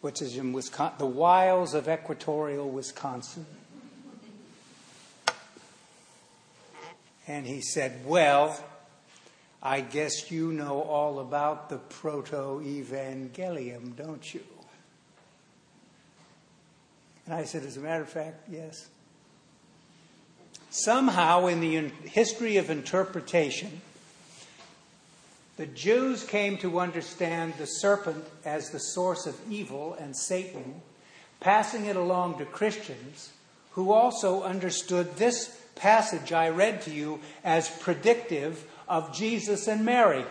which 0.00 0.20
is 0.20 0.36
in 0.36 0.52
Wisconsin, 0.52 0.98
the 0.98 1.06
wilds 1.06 1.74
of 1.74 1.88
equatorial 1.88 2.68
Wisconsin. 2.68 3.46
And 7.28 7.46
he 7.46 7.60
said, 7.60 8.04
Well, 8.04 8.58
I 9.62 9.80
guess 9.80 10.30
you 10.30 10.52
know 10.52 10.82
all 10.82 11.20
about 11.20 11.68
the 11.68 11.78
proto 11.78 12.60
evangelium, 12.60 13.96
don't 13.96 14.34
you? 14.34 14.42
And 17.28 17.36
I 17.36 17.44
said, 17.44 17.62
as 17.64 17.76
a 17.76 17.80
matter 17.80 18.04
of 18.04 18.08
fact, 18.08 18.48
yes. 18.50 18.88
Somehow, 20.70 21.46
in 21.46 21.60
the 21.60 21.88
history 22.08 22.56
of 22.56 22.70
interpretation, 22.70 23.82
the 25.58 25.66
Jews 25.66 26.24
came 26.24 26.56
to 26.58 26.80
understand 26.80 27.52
the 27.58 27.66
serpent 27.66 28.24
as 28.46 28.70
the 28.70 28.78
source 28.78 29.26
of 29.26 29.38
evil 29.50 29.92
and 30.00 30.16
Satan, 30.16 30.80
passing 31.38 31.84
it 31.84 31.96
along 31.96 32.38
to 32.38 32.46
Christians 32.46 33.32
who 33.72 33.92
also 33.92 34.42
understood 34.42 35.16
this 35.16 35.54
passage 35.74 36.32
I 36.32 36.48
read 36.48 36.80
to 36.82 36.90
you 36.90 37.20
as 37.44 37.68
predictive 37.68 38.64
of 38.88 39.14
Jesus 39.14 39.68
and 39.68 39.84
Mary. 39.84 40.24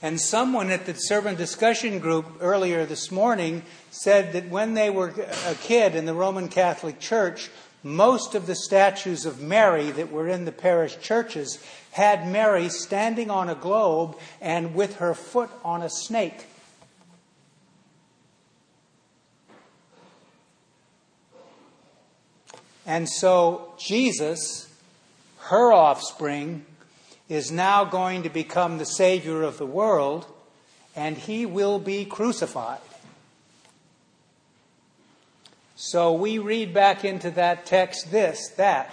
And 0.00 0.20
someone 0.20 0.70
at 0.70 0.86
the 0.86 0.94
servant 0.94 1.38
discussion 1.38 1.98
group 1.98 2.26
earlier 2.40 2.86
this 2.86 3.10
morning 3.10 3.62
said 3.90 4.32
that 4.32 4.48
when 4.48 4.74
they 4.74 4.90
were 4.90 5.12
a 5.46 5.54
kid 5.54 5.96
in 5.96 6.06
the 6.06 6.14
Roman 6.14 6.48
Catholic 6.48 7.00
Church, 7.00 7.50
most 7.82 8.34
of 8.34 8.46
the 8.46 8.54
statues 8.54 9.26
of 9.26 9.40
Mary 9.40 9.90
that 9.90 10.12
were 10.12 10.28
in 10.28 10.44
the 10.44 10.52
parish 10.52 10.98
churches 11.00 11.62
had 11.90 12.28
Mary 12.28 12.68
standing 12.68 13.30
on 13.30 13.48
a 13.48 13.54
globe 13.54 14.16
and 14.40 14.74
with 14.74 14.96
her 14.96 15.14
foot 15.14 15.50
on 15.64 15.82
a 15.82 15.90
snake. 15.90 16.46
And 22.86 23.08
so 23.08 23.74
Jesus 23.78 24.68
her 25.48 25.72
offspring, 25.72 26.64
is 27.28 27.52
now 27.52 27.84
going 27.84 28.22
to 28.22 28.30
become 28.30 28.78
the 28.78 28.86
Savior 28.86 29.42
of 29.42 29.58
the 29.58 29.66
world, 29.66 30.26
and 30.96 31.16
he 31.16 31.44
will 31.44 31.78
be 31.78 32.04
crucified. 32.04 32.80
So 35.76 36.12
we 36.12 36.38
read 36.38 36.74
back 36.74 37.04
into 37.04 37.30
that 37.32 37.66
text 37.66 38.10
this, 38.10 38.48
that. 38.56 38.92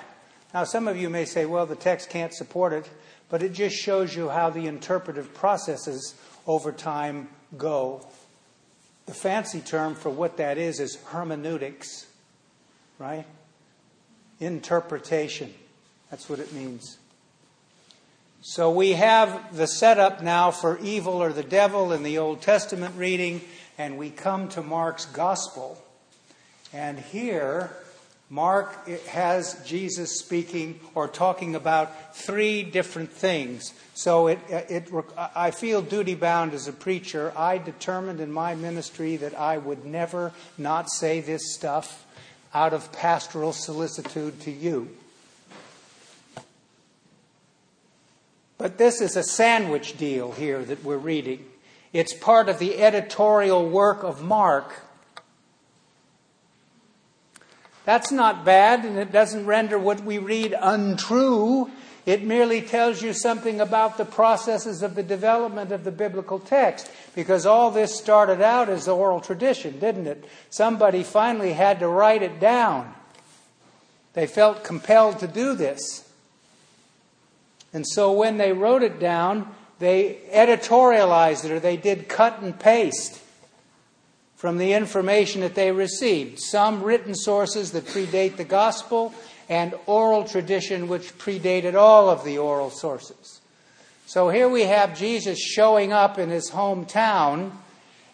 Now, 0.53 0.65
some 0.65 0.87
of 0.87 0.97
you 0.97 1.09
may 1.09 1.25
say, 1.25 1.45
well, 1.45 1.65
the 1.65 1.75
text 1.75 2.09
can't 2.09 2.33
support 2.33 2.73
it, 2.73 2.89
but 3.29 3.41
it 3.41 3.53
just 3.53 3.75
shows 3.75 4.15
you 4.15 4.29
how 4.29 4.49
the 4.49 4.67
interpretive 4.67 5.33
processes 5.33 6.13
over 6.45 6.71
time 6.71 7.29
go. 7.57 8.05
The 9.05 9.13
fancy 9.13 9.61
term 9.61 9.95
for 9.95 10.09
what 10.09 10.37
that 10.37 10.57
is 10.57 10.79
is 10.79 10.95
hermeneutics, 11.05 12.05
right? 12.99 13.25
Interpretation. 14.39 15.53
That's 16.11 16.29
what 16.29 16.39
it 16.39 16.53
means. 16.53 16.97
So 18.47 18.69
we 18.69 18.91
have 18.91 19.57
the 19.57 19.65
setup 19.65 20.21
now 20.21 20.51
for 20.51 20.77
evil 20.77 21.13
or 21.13 21.33
the 21.33 21.41
devil 21.41 21.91
in 21.91 22.03
the 22.03 22.19
Old 22.19 22.43
Testament 22.43 22.93
reading, 22.95 23.41
and 23.75 23.97
we 23.97 24.11
come 24.11 24.49
to 24.49 24.61
Mark's 24.61 25.05
gospel. 25.05 25.83
And 26.71 26.99
here, 26.99 27.75
Mark 28.29 28.87
has 29.07 29.59
Jesus 29.65 30.19
speaking 30.19 30.79
or 30.93 31.07
talking 31.07 31.55
about 31.55 32.15
three 32.15 32.61
different 32.61 33.11
things. 33.11 33.73
So 33.95 34.27
it, 34.27 34.39
it, 34.47 34.91
I 35.17 35.49
feel 35.49 35.81
duty 35.81 36.13
bound 36.13 36.53
as 36.53 36.67
a 36.67 36.73
preacher. 36.73 37.33
I 37.35 37.57
determined 37.57 38.19
in 38.19 38.31
my 38.31 38.53
ministry 38.53 39.17
that 39.17 39.33
I 39.33 39.57
would 39.57 39.85
never 39.85 40.33
not 40.55 40.91
say 40.91 41.19
this 41.19 41.55
stuff 41.55 42.05
out 42.53 42.73
of 42.73 42.91
pastoral 42.91 43.53
solicitude 43.53 44.39
to 44.41 44.51
you. 44.51 44.95
But 48.65 48.79
this 48.79 48.99
is 48.99 49.15
a 49.15 49.21
sandwich 49.21 49.95
deal 49.95 50.31
here 50.31 50.65
that 50.65 50.83
we're 50.83 50.97
reading. 50.97 51.45
It's 51.93 52.15
part 52.15 52.49
of 52.49 52.57
the 52.57 52.81
editorial 52.81 53.69
work 53.69 54.01
of 54.01 54.23
Mark. 54.23 54.81
That's 57.83 58.11
not 58.11 58.43
bad, 58.43 58.83
and 58.83 58.97
it 58.97 59.11
doesn't 59.11 59.45
render 59.45 59.77
what 59.77 60.03
we 60.03 60.17
read 60.17 60.55
untrue. 60.59 61.69
It 62.07 62.23
merely 62.23 62.59
tells 62.59 63.03
you 63.03 63.13
something 63.13 63.61
about 63.61 63.99
the 63.99 64.03
processes 64.03 64.81
of 64.81 64.95
the 64.95 65.03
development 65.03 65.71
of 65.71 65.83
the 65.83 65.91
biblical 65.91 66.39
text, 66.39 66.89
because 67.13 67.45
all 67.45 67.69
this 67.69 67.95
started 67.95 68.41
out 68.41 68.67
as 68.67 68.87
oral 68.87 69.21
tradition, 69.21 69.77
didn't 69.77 70.07
it? 70.07 70.25
Somebody 70.49 71.03
finally 71.03 71.53
had 71.53 71.81
to 71.81 71.87
write 71.87 72.23
it 72.23 72.39
down. 72.39 72.95
They 74.13 74.25
felt 74.25 74.63
compelled 74.63 75.19
to 75.19 75.27
do 75.27 75.53
this. 75.53 76.04
And 77.75 77.85
so 77.85 78.11
when 78.11 78.37
they 78.37 78.53
wrote 78.53 78.81
it 78.81 78.99
down, 78.99 79.53
they 79.77 80.17
editorialized 80.33 81.45
it 81.45 81.51
or 81.51 81.59
they 81.59 81.77
did 81.77 82.09
cut 82.09 82.41
and 82.41 82.57
paste 82.57 83.21
from 84.35 84.57
the 84.57 84.73
information 84.73 85.41
that 85.41 85.55
they 85.55 85.71
received. 85.71 86.39
Some 86.39 86.81
written 86.81 87.13
sources 87.13 87.73
that 87.73 87.85
predate 87.85 88.37
the 88.37 88.43
gospel, 88.45 89.13
and 89.49 89.75
oral 89.85 90.23
tradition 90.23 90.87
which 90.87 91.17
predated 91.17 91.75
all 91.75 92.09
of 92.09 92.23
the 92.23 92.37
oral 92.37 92.69
sources. 92.69 93.41
So 94.05 94.29
here 94.29 94.49
we 94.49 94.63
have 94.63 94.97
Jesus 94.97 95.39
showing 95.39 95.91
up 95.91 96.17
in 96.17 96.29
his 96.29 96.51
hometown, 96.51 97.51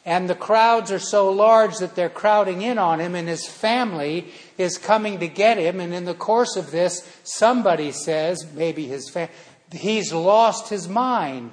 and 0.06 0.30
the 0.30 0.36
crowds 0.36 0.91
are 0.91 1.00
so 1.00 1.32
large 1.32 1.77
that 1.77 1.96
they're 1.96 2.10
crowding 2.10 2.62
in 2.63 2.77
on 2.77 3.00
him, 3.00 3.13
and 3.13 3.27
his 3.27 3.46
family 3.46 4.32
is 4.58 4.77
coming 4.77 5.20
to 5.20 5.27
get 5.27 5.58
him. 5.58 5.80
And 5.80 5.94
in 5.94 6.06
the 6.06 6.13
course 6.13 6.56
of 6.56 6.72
this, 6.72 7.08
somebody 7.24 7.91
says, 7.91 8.46
maybe 8.53 8.88
his 8.88 9.10
family, 9.10 9.34
he's 9.74 10.13
lost 10.13 10.70
his 10.70 10.88
mind. 10.88 11.51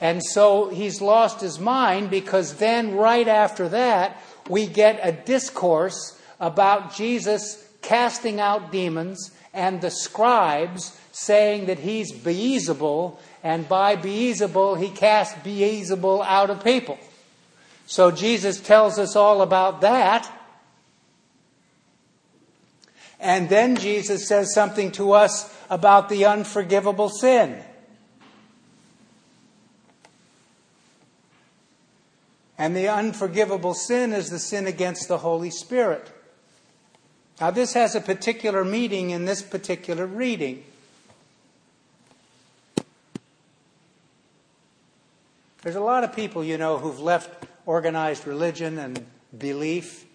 And 0.00 0.22
so 0.22 0.68
he's 0.68 1.00
lost 1.00 1.40
his 1.40 1.58
mind 1.58 2.10
because 2.10 2.54
then, 2.54 2.94
right 2.94 3.26
after 3.26 3.68
that, 3.70 4.22
we 4.48 4.66
get 4.66 5.00
a 5.02 5.12
discourse 5.12 6.20
about 6.38 6.94
Jesus 6.94 7.66
casting 7.80 8.40
out 8.40 8.70
demons 8.70 9.30
and 9.54 9.80
the 9.80 9.90
scribes 9.90 10.98
saying 11.12 11.66
that 11.66 11.78
he's 11.78 12.12
Beelzebul, 12.12 13.16
and 13.42 13.66
by 13.66 13.96
Beelzebul, 13.96 14.78
he 14.78 14.90
casts 14.90 15.34
Beelzebul 15.36 16.22
out 16.26 16.50
of 16.50 16.62
people. 16.62 16.98
So 17.86 18.10
Jesus 18.10 18.60
tells 18.60 18.98
us 18.98 19.16
all 19.16 19.40
about 19.40 19.80
that. 19.80 20.30
And 23.18 23.48
then 23.48 23.76
Jesus 23.76 24.28
says 24.28 24.52
something 24.52 24.92
to 24.92 25.12
us 25.12 25.52
about 25.70 26.08
the 26.08 26.26
unforgivable 26.26 27.08
sin. 27.08 27.62
And 32.58 32.74
the 32.74 32.88
unforgivable 32.88 33.74
sin 33.74 34.12
is 34.12 34.30
the 34.30 34.38
sin 34.38 34.66
against 34.66 35.08
the 35.08 35.18
Holy 35.18 35.50
Spirit. 35.50 36.10
Now, 37.40 37.50
this 37.50 37.74
has 37.74 37.94
a 37.94 38.00
particular 38.00 38.64
meaning 38.64 39.10
in 39.10 39.26
this 39.26 39.42
particular 39.42 40.06
reading. 40.06 40.64
There's 45.62 45.76
a 45.76 45.80
lot 45.80 46.04
of 46.04 46.14
people, 46.14 46.44
you 46.44 46.56
know, 46.56 46.78
who've 46.78 47.00
left 47.00 47.44
organized 47.66 48.26
religion 48.26 48.78
and 48.78 49.04
belief 49.36 50.05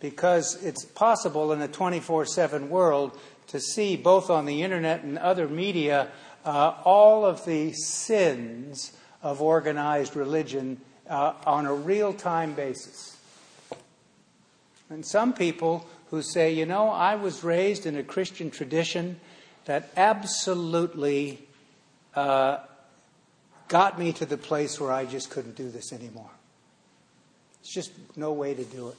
because 0.00 0.62
it's 0.62 0.84
possible 0.84 1.52
in 1.52 1.60
a 1.62 1.68
24 1.68 2.26
7 2.26 2.68
world 2.68 3.18
to 3.48 3.60
see, 3.60 3.96
both 3.96 4.30
on 4.30 4.44
the 4.44 4.62
internet 4.62 5.02
and 5.02 5.18
other 5.18 5.48
media, 5.48 6.08
uh, 6.44 6.74
all 6.84 7.24
of 7.24 7.44
the 7.44 7.72
sins 7.72 8.92
of 9.22 9.40
organized 9.40 10.16
religion 10.16 10.80
uh, 11.08 11.34
on 11.46 11.66
a 11.66 11.74
real 11.74 12.12
time 12.12 12.54
basis. 12.54 13.16
And 14.90 15.04
some 15.04 15.32
people 15.32 15.86
who 16.10 16.22
say, 16.22 16.52
you 16.52 16.66
know, 16.66 16.88
I 16.88 17.16
was 17.16 17.42
raised 17.42 17.86
in 17.86 17.96
a 17.96 18.02
Christian 18.02 18.50
tradition 18.50 19.18
that 19.64 19.90
absolutely 19.96 21.40
uh, 22.14 22.58
got 23.68 23.98
me 23.98 24.12
to 24.12 24.26
the 24.26 24.38
place 24.38 24.80
where 24.80 24.92
I 24.92 25.04
just 25.04 25.30
couldn't 25.30 25.56
do 25.56 25.68
this 25.68 25.92
anymore. 25.92 26.30
It's 27.60 27.74
just 27.74 27.90
no 28.16 28.32
way 28.32 28.54
to 28.54 28.64
do 28.64 28.88
it. 28.88 28.96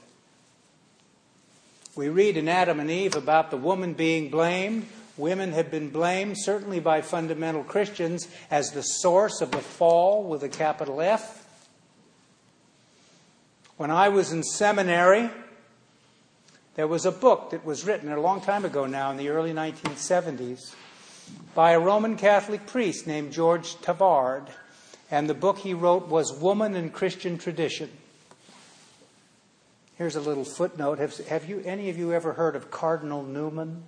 We 1.97 2.09
read 2.09 2.37
in 2.37 2.47
Adam 2.47 2.79
and 2.79 2.91
Eve 2.91 3.15
about 3.15 3.49
the 3.49 3.57
woman 3.57 3.93
being 3.93 4.29
blamed. 4.29 4.85
Women 5.17 5.51
have 5.53 5.71
been 5.71 5.89
blamed, 5.89 6.35
certainly 6.37 6.79
by 6.79 7.01
fundamental 7.01 7.63
Christians, 7.63 8.27
as 8.51 8.71
the 8.71 8.83
source 8.83 9.41
of 9.41 9.49
the 9.49 9.57
fall 9.57 10.23
with 10.23 10.43
a 10.43 10.47
capital 10.47 11.01
F. 11.01 11.43
When 13.77 13.89
I 13.89 14.09
was 14.09 14.31
in 14.31 14.43
seminary, 14.43 15.31
there 16.75 16.85
was 16.85 17.07
a 17.07 17.11
book 17.11 17.49
that 17.49 17.65
was 17.65 17.83
written 17.83 18.11
a 18.11 18.21
long 18.21 18.41
time 18.41 18.63
ago 18.63 18.85
now, 18.85 19.09
in 19.09 19.17
the 19.17 19.29
early 19.29 19.51
1970s, 19.51 20.75
by 21.55 21.71
a 21.71 21.79
Roman 21.79 22.15
Catholic 22.15 22.67
priest 22.67 23.07
named 23.07 23.33
George 23.33 23.73
Tavard. 23.77 24.49
And 25.09 25.27
the 25.27 25.33
book 25.33 25.57
he 25.57 25.73
wrote 25.73 26.09
was 26.09 26.31
Woman 26.31 26.75
and 26.75 26.93
Christian 26.93 27.39
Tradition. 27.39 27.89
Here's 29.97 30.15
a 30.15 30.21
little 30.21 30.45
footnote. 30.45 30.99
Have, 30.99 31.17
have 31.27 31.49
you, 31.49 31.63
any 31.65 31.89
of 31.89 31.97
you 31.97 32.13
ever 32.13 32.33
heard 32.33 32.55
of 32.55 32.69
Cardinal 32.69 33.23
Newman? 33.23 33.81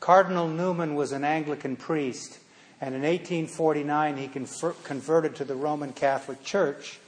Cardinal 0.00 0.48
Newman 0.48 0.96
was 0.96 1.12
an 1.12 1.22
Anglican 1.22 1.76
priest, 1.76 2.40
and 2.80 2.96
in 2.96 3.02
1849 3.02 4.16
he 4.16 4.26
confer, 4.26 4.72
converted 4.82 5.36
to 5.36 5.44
the 5.44 5.54
Roman 5.54 5.92
Catholic 5.92 6.42
Church, 6.42 6.98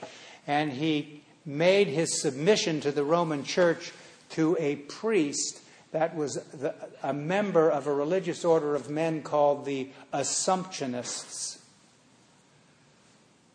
and 0.46 0.70
he 0.70 1.22
made 1.44 1.88
his 1.88 2.22
submission 2.22 2.80
to 2.82 2.92
the 2.92 3.02
Roman 3.02 3.42
Church 3.42 3.90
to 4.30 4.56
a 4.60 4.76
priest 4.76 5.60
that 5.90 6.14
was 6.14 6.34
the, 6.34 6.76
a 7.02 7.12
member 7.12 7.68
of 7.68 7.88
a 7.88 7.92
religious 7.92 8.44
order 8.44 8.76
of 8.76 8.90
men 8.90 9.22
called 9.22 9.64
the 9.64 9.88
Assumptionists. 10.14 11.58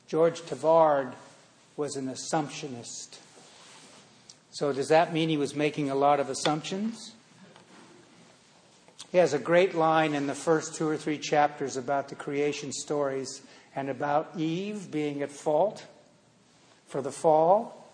George 0.08 0.42
Tavard 0.42 1.14
was 1.78 1.96
an 1.96 2.08
Assumptionist. 2.08 3.20
So, 4.58 4.74
does 4.74 4.88
that 4.88 5.14
mean 5.14 5.30
he 5.30 5.38
was 5.38 5.54
making 5.54 5.92
a 5.92 5.96
lot 5.96 6.20
of 6.20 6.32
assumptions? 6.32 7.12
He 9.12 9.20
has 9.20 9.36
a 9.36 9.38
great 9.38 9.76
line 9.76 10.16
in 10.16 10.26
the 10.26 10.34
first 10.34 10.74
two 10.74 10.88
or 10.88 10.98
three 10.98 11.20
chapters 11.20 11.78
about 11.78 12.10
the 12.10 12.16
creation 12.16 12.72
stories 12.72 13.44
and 13.76 13.88
about 13.88 14.32
Eve 14.36 14.90
being 14.90 15.22
at 15.22 15.32
fault 15.32 15.86
for 16.88 17.04
the 17.04 17.12
fall. 17.12 17.88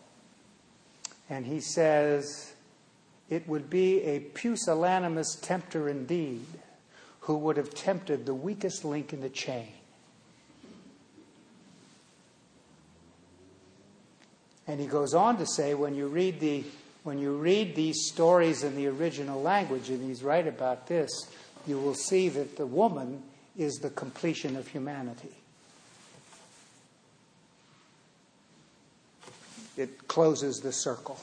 And 1.29 1.45
he 1.45 1.59
says, 1.59 2.53
It 3.29 3.45
would 3.45 3.69
be 3.69 4.01
a 4.03 4.21
pusillanimous 4.21 5.35
tempter 5.41 5.89
indeed 5.89 6.45
who 7.19 7.39
would 7.39 7.57
have 7.57 7.71
tempted 7.71 8.25
the 8.25 8.33
weakest 8.33 8.85
link 8.85 9.11
in 9.11 9.19
the 9.19 9.27
chain. 9.27 9.67
And 14.67 14.79
he 14.79 14.87
goes 14.87 15.13
on 15.13 15.37
to 15.37 15.45
say, 15.45 15.73
when 15.73 15.95
you 15.95 16.07
read 16.07 16.39
the 16.39 16.63
when 17.03 17.17
you 17.17 17.35
read 17.35 17.75
these 17.75 18.07
stories 18.07 18.63
in 18.63 18.77
the 18.77 18.87
original 18.87 19.41
language, 19.41 19.89
and 19.89 20.01
he's 20.01 20.23
right 20.23 20.47
about 20.47 20.87
this, 20.87 21.11
you 21.67 21.77
will 21.77 21.95
see 21.95 22.29
that 22.29 22.55
the 22.55 22.65
woman 22.65 23.21
is 23.57 23.73
the 23.75 23.89
completion 23.89 24.55
of 24.55 24.69
humanity. 24.69 25.35
it 29.77 30.07
closes 30.07 30.57
the 30.57 30.71
circle. 30.71 31.19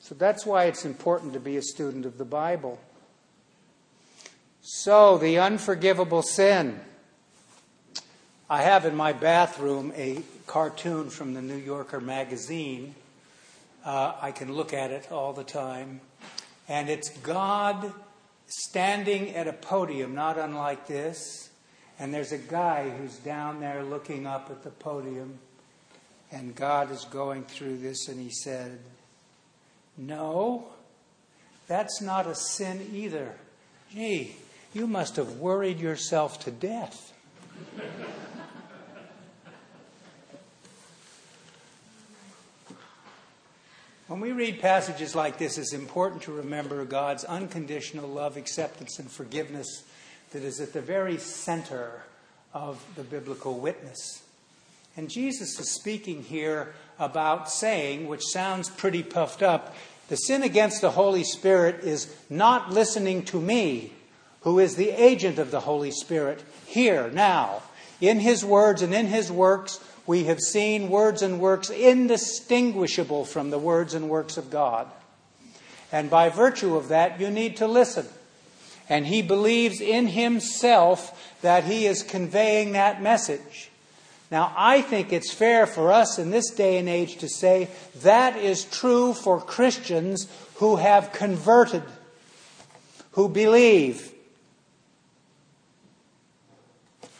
So 0.00 0.14
that's 0.14 0.44
why 0.44 0.64
it's 0.64 0.84
important 0.84 1.32
to 1.32 1.40
be 1.40 1.56
a 1.56 1.62
student 1.62 2.04
of 2.04 2.18
the 2.18 2.24
Bible. 2.24 2.78
So, 4.60 5.18
the 5.18 5.38
unforgivable 5.38 6.22
sin. 6.22 6.80
I 8.52 8.60
have 8.60 8.84
in 8.84 8.94
my 8.94 9.14
bathroom 9.14 9.94
a 9.96 10.22
cartoon 10.46 11.08
from 11.08 11.32
the 11.32 11.40
New 11.40 11.56
Yorker 11.56 12.02
magazine. 12.02 12.94
Uh, 13.82 14.12
I 14.20 14.30
can 14.30 14.52
look 14.52 14.74
at 14.74 14.90
it 14.90 15.10
all 15.10 15.32
the 15.32 15.42
time. 15.42 16.02
And 16.68 16.90
it's 16.90 17.08
God 17.20 17.94
standing 18.44 19.30
at 19.30 19.48
a 19.48 19.54
podium, 19.54 20.14
not 20.14 20.36
unlike 20.36 20.86
this, 20.86 21.48
And 21.98 22.12
there's 22.12 22.32
a 22.32 22.36
guy 22.36 22.90
who's 22.90 23.16
down 23.16 23.60
there 23.60 23.82
looking 23.82 24.26
up 24.26 24.50
at 24.50 24.62
the 24.62 24.70
podium, 24.70 25.38
and 26.30 26.54
God 26.54 26.90
is 26.90 27.06
going 27.06 27.44
through 27.44 27.78
this, 27.78 28.06
and 28.08 28.20
he 28.20 28.30
said, 28.30 28.80
No, 29.96 30.66
that's 31.68 32.02
not 32.02 32.26
a 32.26 32.34
sin 32.34 32.90
either. 32.92 33.32
Gee, 33.94 34.36
you 34.74 34.86
must 34.86 35.16
have 35.16 35.38
worried 35.38 35.80
yourself 35.80 36.40
to 36.40 36.50
death. 36.50 37.14
When 44.08 44.20
we 44.20 44.32
read 44.32 44.60
passages 44.60 45.14
like 45.14 45.38
this, 45.38 45.58
it's 45.58 45.72
important 45.72 46.22
to 46.22 46.32
remember 46.32 46.84
God's 46.84 47.22
unconditional 47.22 48.08
love, 48.08 48.36
acceptance, 48.36 48.98
and 48.98 49.08
forgiveness 49.08 49.84
that 50.32 50.42
is 50.42 50.60
at 50.60 50.72
the 50.72 50.80
very 50.80 51.18
center 51.18 52.02
of 52.52 52.84
the 52.96 53.04
biblical 53.04 53.60
witness. 53.60 54.24
And 54.96 55.08
Jesus 55.08 55.58
is 55.60 55.70
speaking 55.70 56.24
here 56.24 56.74
about 56.98 57.48
saying, 57.48 58.08
which 58.08 58.24
sounds 58.24 58.68
pretty 58.68 59.04
puffed 59.04 59.40
up, 59.40 59.74
the 60.08 60.16
sin 60.16 60.42
against 60.42 60.80
the 60.80 60.90
Holy 60.90 61.22
Spirit 61.22 61.84
is 61.84 62.12
not 62.28 62.72
listening 62.72 63.24
to 63.26 63.40
me, 63.40 63.92
who 64.40 64.58
is 64.58 64.74
the 64.74 64.90
agent 64.90 65.38
of 65.38 65.52
the 65.52 65.60
Holy 65.60 65.92
Spirit, 65.92 66.42
here, 66.66 67.08
now. 67.12 67.62
In 68.00 68.18
his 68.18 68.44
words 68.44 68.82
and 68.82 68.92
in 68.92 69.06
his 69.06 69.30
works, 69.30 69.78
we 70.06 70.24
have 70.24 70.40
seen 70.40 70.90
words 70.90 71.22
and 71.22 71.40
works 71.40 71.70
indistinguishable 71.70 73.24
from 73.24 73.50
the 73.50 73.58
words 73.58 73.94
and 73.94 74.08
works 74.08 74.36
of 74.36 74.50
God. 74.50 74.88
And 75.92 76.10
by 76.10 76.28
virtue 76.28 76.76
of 76.76 76.88
that, 76.88 77.20
you 77.20 77.30
need 77.30 77.58
to 77.58 77.66
listen. 77.66 78.06
And 78.88 79.06
he 79.06 79.22
believes 79.22 79.80
in 79.80 80.08
himself 80.08 81.38
that 81.42 81.64
he 81.64 81.86
is 81.86 82.02
conveying 82.02 82.72
that 82.72 83.02
message. 83.02 83.70
Now, 84.30 84.52
I 84.56 84.80
think 84.80 85.12
it's 85.12 85.32
fair 85.32 85.66
for 85.66 85.92
us 85.92 86.18
in 86.18 86.30
this 86.30 86.50
day 86.50 86.78
and 86.78 86.88
age 86.88 87.18
to 87.18 87.28
say 87.28 87.68
that 87.96 88.36
is 88.36 88.64
true 88.64 89.12
for 89.12 89.38
Christians 89.38 90.26
who 90.56 90.76
have 90.76 91.12
converted, 91.12 91.82
who 93.12 93.28
believe. 93.28 94.10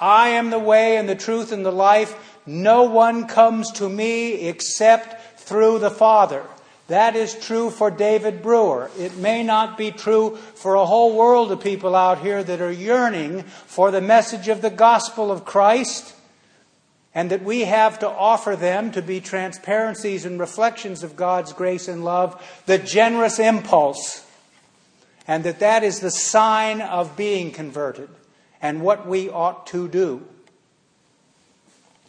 I 0.00 0.30
am 0.30 0.50
the 0.50 0.58
way 0.58 0.96
and 0.96 1.06
the 1.06 1.14
truth 1.14 1.52
and 1.52 1.64
the 1.64 1.70
life. 1.70 2.31
No 2.46 2.84
one 2.84 3.26
comes 3.26 3.70
to 3.72 3.88
me 3.88 4.48
except 4.48 5.40
through 5.40 5.78
the 5.78 5.90
Father. 5.90 6.44
That 6.88 7.16
is 7.16 7.34
true 7.34 7.70
for 7.70 7.90
David 7.90 8.42
Breuer. 8.42 8.90
It 8.98 9.16
may 9.16 9.42
not 9.42 9.78
be 9.78 9.90
true 9.90 10.36
for 10.36 10.74
a 10.74 10.84
whole 10.84 11.16
world 11.16 11.52
of 11.52 11.62
people 11.62 11.94
out 11.94 12.18
here 12.18 12.42
that 12.42 12.60
are 12.60 12.72
yearning 12.72 13.42
for 13.42 13.90
the 13.90 14.00
message 14.00 14.48
of 14.48 14.62
the 14.62 14.70
gospel 14.70 15.30
of 15.30 15.44
Christ 15.44 16.14
and 17.14 17.30
that 17.30 17.42
we 17.42 17.60
have 17.60 17.98
to 17.98 18.08
offer 18.08 18.56
them 18.56 18.90
to 18.92 19.02
be 19.02 19.20
transparencies 19.20 20.24
and 20.24 20.40
reflections 20.40 21.02
of 21.02 21.16
God's 21.16 21.52
grace 21.52 21.86
and 21.88 22.04
love, 22.04 22.42
the 22.66 22.78
generous 22.78 23.38
impulse, 23.38 24.26
and 25.28 25.44
that 25.44 25.60
that 25.60 25.84
is 25.84 26.00
the 26.00 26.10
sign 26.10 26.80
of 26.80 27.16
being 27.16 27.52
converted 27.52 28.08
and 28.62 28.82
what 28.82 29.06
we 29.06 29.28
ought 29.28 29.66
to 29.68 29.88
do. 29.88 30.22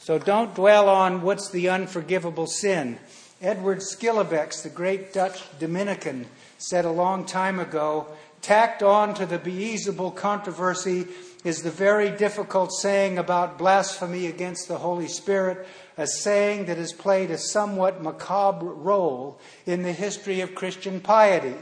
So 0.04 0.20
don't 0.20 0.54
dwell 0.54 0.90
on 0.90 1.22
what's 1.22 1.50
the 1.50 1.70
unforgivable 1.70 2.46
sin. 2.46 3.00
Edward 3.42 3.78
Schillebeeckx, 3.78 4.62
the 4.62 4.70
great 4.70 5.14
Dutch 5.14 5.42
Dominican, 5.60 6.26
said 6.58 6.84
a 6.84 6.92
long 6.92 7.24
time 7.24 7.58
ago 7.58 8.08
tacked 8.42 8.84
on 8.84 9.14
to 9.14 9.26
the 9.26 9.40
Beelzebul 9.40 10.14
controversy 10.14 11.08
is 11.46 11.62
the 11.62 11.72
very 11.72 12.12
difficult 12.12 12.74
saying 12.74 13.18
about 13.18 13.58
blasphemy 13.58 14.28
against 14.28 14.68
the 14.68 14.80
Holy 14.80 15.08
Spirit, 15.08 15.66
a 15.98 16.06
saying 16.06 16.66
that 16.66 16.76
has 16.76 16.92
played 16.92 17.32
a 17.32 17.38
somewhat 17.38 18.04
macabre 18.04 18.66
role 18.66 19.40
in 19.66 19.84
the 19.84 19.94
history 19.94 20.42
of 20.42 20.54
Christian 20.54 21.00
piety. 21.00 21.56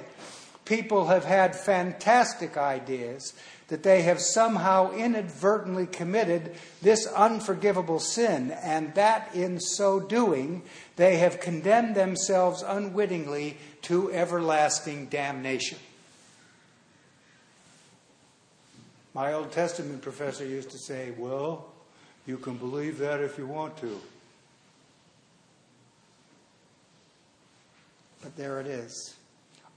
People 0.65 1.05
have 1.09 1.25
had 1.25 1.55
fantastic 1.55 2.57
ideas 2.57 3.35
that 3.71 3.83
they 3.83 4.01
have 4.01 4.19
somehow 4.19 4.91
inadvertently 4.91 5.85
committed 5.85 6.53
this 6.81 7.07
unforgivable 7.07 8.01
sin, 8.01 8.51
and 8.51 8.93
that 8.95 9.33
in 9.33 9.61
so 9.61 9.97
doing, 9.97 10.61
they 10.97 11.15
have 11.15 11.39
condemned 11.39 11.95
themselves 11.95 12.61
unwittingly 12.67 13.57
to 13.81 14.11
everlasting 14.11 15.05
damnation. 15.05 15.79
My 19.13 19.31
Old 19.31 19.53
Testament 19.53 20.01
professor 20.01 20.45
used 20.45 20.71
to 20.71 20.77
say, 20.77 21.13
Well, 21.17 21.65
you 22.27 22.37
can 22.37 22.57
believe 22.57 22.97
that 22.97 23.21
if 23.21 23.37
you 23.37 23.47
want 23.47 23.77
to. 23.77 24.01
But 28.21 28.35
there 28.35 28.59
it 28.59 28.67
is. 28.67 29.15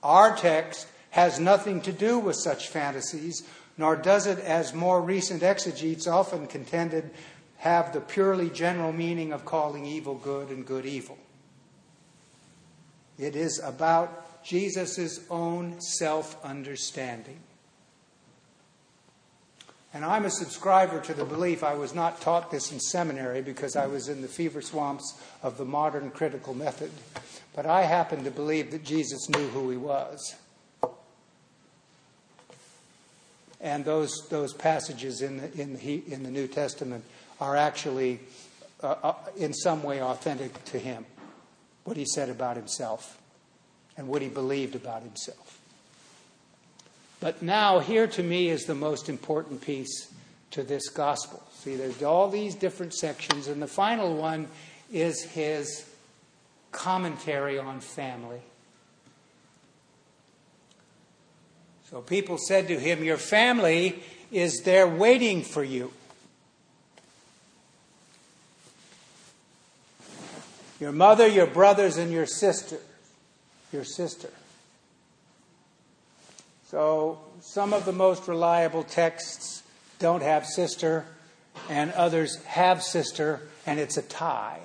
Our 0.03 0.37
text 0.37 0.89
has 1.11 1.39
nothing 1.39 1.81
to 1.83 1.93
do 1.93 2.19
with 2.19 2.35
such 2.35 2.71
fantasies, 2.71 3.47
nor 3.77 3.97
does 3.97 4.27
it, 4.27 4.39
as 4.39 4.73
more 4.73 5.03
recent 5.03 5.43
exegetes 5.43 6.07
often 6.07 6.47
contended, 6.47 7.11
have 7.59 7.93
the 7.93 8.01
purely 8.01 8.51
general 8.51 8.93
meaning 8.93 9.33
of 9.33 9.45
calling 9.45 9.87
evil 9.87 10.15
good 10.15 10.51
and 10.51 10.67
good 10.67 10.87
evil. 10.87 11.19
It 13.19 13.37
is 13.37 13.61
about 13.63 14.45
Jesus' 14.45 15.21
own 15.31 15.81
self 15.81 16.43
understanding. 16.45 17.41
And 19.95 20.05
I'm 20.05 20.25
a 20.25 20.31
subscriber 20.31 21.01
to 21.03 21.15
the 21.15 21.25
belief, 21.25 21.63
I 21.63 21.75
was 21.75 21.95
not 21.95 22.21
taught 22.21 22.51
this 22.51 22.73
in 22.73 22.81
seminary 22.81 23.43
because 23.43 23.77
I 23.77 23.87
was 23.87 24.09
in 24.09 24.23
the 24.23 24.29
fever 24.29 24.61
swamps 24.61 25.23
of 25.41 25.57
the 25.57 25.65
modern 25.65 26.11
critical 26.11 26.53
method, 26.53 26.91
but 27.55 27.65
I 27.65 27.83
happen 27.83 28.25
to 28.25 28.31
believe 28.33 28.73
that 28.73 28.83
Jesus 28.83 29.29
knew 29.29 29.47
who 29.49 29.71
he 29.71 29.77
was. 29.77 30.35
And 33.65 33.83
those, 33.83 34.29
those 34.29 34.53
passages 34.53 35.23
in 35.23 35.39
the, 35.39 35.61
in, 35.61 35.75
the, 35.75 36.03
in 36.07 36.23
the 36.23 36.31
New 36.31 36.47
Testament 36.47 37.03
are 37.41 37.57
actually, 37.57 38.21
uh, 38.83 38.95
uh, 39.03 39.15
in 39.39 39.55
some 39.55 39.83
way, 39.83 40.03
authentic 40.03 40.63
to 40.67 40.79
him. 40.79 41.07
What 41.85 41.97
he 41.97 42.05
said 42.05 42.29
about 42.29 42.57
himself 42.57 43.19
and 43.97 44.07
what 44.07 44.21
he 44.21 44.29
believed 44.29 44.75
about 44.75 45.03
himself. 45.03 45.59
But 47.21 47.41
now, 47.41 47.79
here 47.79 48.07
to 48.07 48.23
me 48.23 48.51
is 48.51 48.65
the 48.65 48.75
most 48.75 49.09
important 49.09 49.63
piece 49.63 50.13
to 50.51 50.63
this 50.63 50.91
gospel. 50.91 51.43
See, 51.55 51.75
there's 51.75 52.03
all 52.03 52.29
these 52.29 52.55
different 52.55 52.93
sections, 52.93 53.49
and 53.49 53.63
the 53.63 53.67
final 53.67 54.15
one 54.15 54.47
is 54.93 55.23
his 55.23 55.89
commentary 56.71 57.59
on 57.59 57.81
family. 57.81 58.43
So 61.91 62.01
people 62.01 62.39
said 62.39 62.69
to 62.69 62.79
him, 62.79 63.05
Your 63.05 63.17
family 63.17 64.03
is 64.33 64.63
there 64.63 64.89
waiting 64.89 65.43
for 65.43 65.63
you. 65.63 65.93
Your 70.81 70.93
mother, 70.93 71.27
your 71.27 71.47
brothers, 71.47 71.97
and 71.97 72.13
your 72.13 72.27
sister. 72.27 72.79
Your 73.73 73.85
sister. 73.85 74.31
So 76.69 77.21
some 77.41 77.73
of 77.73 77.85
the 77.85 77.93
most 77.93 78.27
reliable 78.27 78.83
texts 78.83 79.63
don't 79.99 80.23
have 80.23 80.45
sister, 80.45 81.07
and 81.69 81.93
others 81.93 82.43
have 82.45 82.83
sister, 82.83 83.43
and 83.65 83.79
it's 83.79 83.97
a 83.97 84.03
tie. 84.03 84.61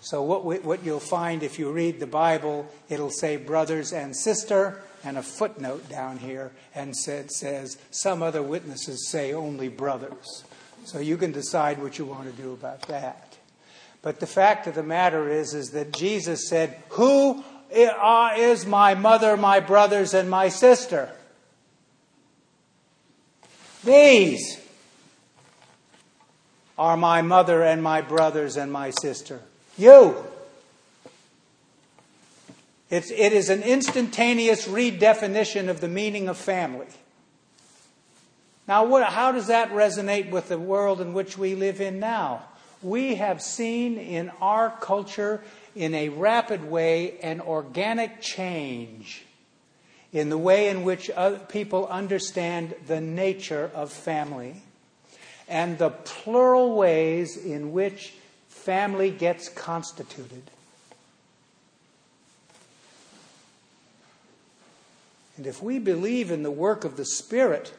So 0.00 0.22
what, 0.22 0.44
we, 0.44 0.58
what 0.60 0.84
you'll 0.84 1.00
find 1.00 1.42
if 1.42 1.58
you 1.58 1.70
read 1.72 2.00
the 2.00 2.06
Bible, 2.06 2.66
it'll 2.88 3.10
say 3.10 3.36
brothers 3.36 3.92
and 3.92 4.16
sister, 4.16 4.80
and 5.04 5.16
a 5.16 5.22
footnote 5.22 5.88
down 5.88 6.18
here 6.18 6.52
and 6.74 6.96
said, 6.96 7.30
says 7.30 7.78
some 7.90 8.22
other 8.22 8.42
witnesses 8.42 9.08
say 9.08 9.32
only 9.32 9.68
brothers. 9.68 10.44
So 10.84 10.98
you 10.98 11.16
can 11.16 11.32
decide 11.32 11.82
what 11.82 11.98
you 11.98 12.04
want 12.04 12.30
to 12.30 12.42
do 12.42 12.52
about 12.52 12.82
that. 12.82 13.36
But 14.02 14.20
the 14.20 14.26
fact 14.26 14.66
of 14.66 14.74
the 14.74 14.82
matter 14.82 15.28
is, 15.28 15.54
is 15.54 15.70
that 15.70 15.92
Jesus 15.92 16.48
said, 16.48 16.82
Who 16.90 17.44
eh, 17.70 17.90
ah, 17.94 18.34
is 18.34 18.64
my 18.66 18.94
mother, 18.94 19.36
my 19.36 19.60
brothers, 19.60 20.14
and 20.14 20.30
my 20.30 20.48
sister? 20.48 21.10
These 23.84 24.58
are 26.78 26.96
my 26.96 27.20
mother 27.20 27.62
and 27.62 27.82
my 27.82 28.00
brothers 28.00 28.56
and 28.56 28.72
my 28.72 28.90
sister. 28.90 29.40
You. 29.76 30.16
It's, 32.90 33.10
it 33.10 33.32
is 33.32 33.48
an 33.48 33.62
instantaneous 33.62 34.66
redefinition 34.66 35.68
of 35.68 35.80
the 35.80 35.88
meaning 35.88 36.28
of 36.28 36.36
family. 36.36 36.86
Now, 38.66 38.84
what, 38.84 39.04
how 39.04 39.32
does 39.32 39.46
that 39.46 39.70
resonate 39.70 40.30
with 40.30 40.48
the 40.48 40.58
world 40.58 41.00
in 41.00 41.12
which 41.12 41.38
we 41.38 41.54
live 41.54 41.80
in 41.80 41.98
now? 42.00 42.44
We 42.82 43.16
have 43.16 43.40
seen 43.40 43.96
in 43.98 44.30
our 44.40 44.70
culture, 44.80 45.42
in 45.74 45.94
a 45.94 46.08
rapid 46.08 46.68
way, 46.68 47.18
an 47.20 47.40
organic 47.40 48.20
change 48.20 49.24
in 50.12 50.28
the 50.28 50.38
way 50.38 50.68
in 50.68 50.82
which 50.82 51.10
people 51.48 51.86
understand 51.86 52.74
the 52.86 53.00
nature 53.00 53.70
of 53.74 53.92
family. 53.92 54.62
and 55.50 55.78
the 55.78 55.90
plural 55.90 56.76
ways 56.76 57.36
in 57.36 57.72
which 57.72 58.14
family 58.48 59.10
gets 59.10 59.48
constituted. 59.48 60.44
And 65.40 65.46
if 65.46 65.62
we 65.62 65.78
believe 65.78 66.30
in 66.30 66.42
the 66.42 66.50
work 66.50 66.84
of 66.84 66.98
the 66.98 67.06
Spirit, 67.06 67.72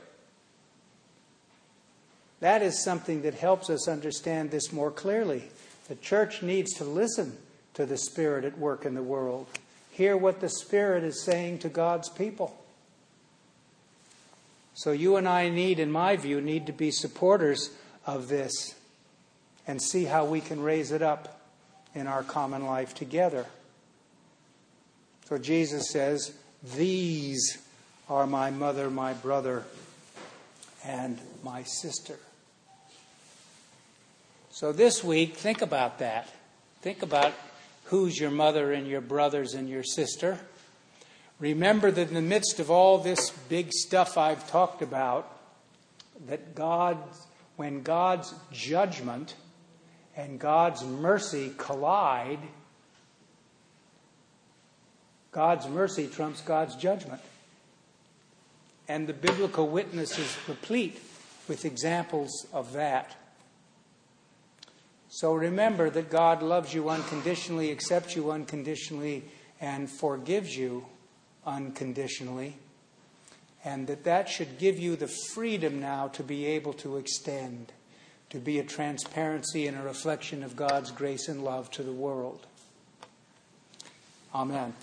that 2.39 2.63
is 2.63 2.84
something 2.84 3.21
that 3.21 3.36
helps 3.36 3.69
us 3.69 3.88
understand 3.88 4.50
this 4.50 4.74
more 4.74 4.89
clearly. 4.89 5.43
The 5.88 5.93
church 5.93 6.41
needs 6.41 6.74
to 6.78 6.84
listen 6.84 7.38
to 7.76 7.86
the 7.86 8.00
Spirit 8.00 8.45
at 8.45 8.58
work 8.58 8.84
in 8.84 8.95
the 8.95 9.04
world, 9.04 9.45
hear 9.91 10.17
what 10.17 10.41
the 10.41 10.50
Spirit 10.50 11.04
is 11.04 11.24
saying 11.24 11.60
to 11.60 11.69
God's 11.69 12.10
people. 12.10 12.60
So 14.74 14.91
you 14.91 15.15
and 15.15 15.28
I 15.28 15.50
need, 15.50 15.78
in 15.78 15.91
my 15.91 16.15
view, 16.15 16.41
need 16.41 16.65
to 16.65 16.74
be 16.74 16.89
supporters 16.89 17.69
of 18.08 18.28
this 18.28 18.74
and 19.67 19.80
see 19.80 20.06
how 20.06 20.26
we 20.26 20.41
can 20.41 20.63
raise 20.63 20.91
it 20.91 21.04
up 21.04 21.39
in 21.93 22.08
our 22.08 22.24
common 22.24 22.65
life 22.65 22.95
together. 22.95 23.45
So 25.26 25.38
Jesus 25.38 25.91
says, 25.91 26.34
These 26.63 27.58
are 28.08 28.28
my 28.28 28.52
mother, 28.52 28.89
my 28.89 29.13
brother, 29.13 29.63
and 30.86 31.19
my 31.43 31.63
sister. 31.63 32.19
So 34.52 34.71
this 34.71 35.04
week, 35.04 35.38
think 35.38 35.62
about 35.62 36.00
that. 36.00 36.30
Think 36.82 37.02
about 37.02 37.34
who's 37.86 38.19
your 38.19 38.30
mother 38.30 38.71
and 38.71 38.86
your 38.86 39.02
brothers 39.02 39.54
and 39.54 39.67
your 39.67 39.84
sister. 39.84 40.39
Remember 41.39 41.89
that 41.89 42.10
in 42.10 42.13
the 42.13 42.21
midst 42.21 42.60
of 42.60 42.69
all 42.69 43.00
this 43.00 43.32
big 43.50 43.71
stuff 43.74 44.17
I've 44.17 44.47
talked 44.47 44.84
about, 44.84 45.36
that 46.28 46.54
God, 46.54 46.97
when 47.56 47.82
God's 47.82 48.36
judgment 48.52 49.34
and 50.15 50.39
God's 50.39 50.84
mercy 50.84 51.54
collide, 51.58 52.39
God's 55.32 55.67
mercy 55.67 56.08
trumps 56.08 56.41
God's 56.41 56.76
judgment. 56.76 57.22
And 58.88 59.08
the 59.08 59.13
biblical 59.13 59.67
witness 59.67 60.20
is 60.20 60.38
replete 60.48 61.02
with 61.48 61.65
examples 61.65 62.46
of 62.52 62.74
that. 62.74 63.15
So 65.10 65.34
remember 65.34 65.89
that 65.89 66.10
God 66.10 66.41
loves 66.41 66.74
you 66.74 66.89
unconditionally, 66.89 67.72
accepts 67.72 68.15
you 68.15 68.32
unconditionally, 68.32 69.24
and 69.60 69.89
forgives 69.89 70.56
you 70.56 70.86
unconditionally. 71.46 72.56
And 73.63 73.88
that 73.88 74.04
that 74.06 74.28
should 74.28 74.58
give 74.58 74.80
you 74.80 74.96
the 74.96 75.08
freedom 75.08 75.80
now 75.80 76.08
to 76.10 76.24
be 76.24 76.46
able 76.46 76.74
to 76.74 76.98
extend, 76.98 77.72
to 78.30 78.39
be 78.39 78.60
a 78.60 78.63
transparency 78.63 79.67
and 79.67 79.78
a 79.78 79.84
reflection 79.84 80.44
of 80.44 80.56
God's 80.56 80.91
grace 80.91 81.28
and 81.28 81.44
love 81.44 81.70
to 81.72 81.84
the 81.84 81.91
world. 81.91 82.46
Amen. 84.34 84.74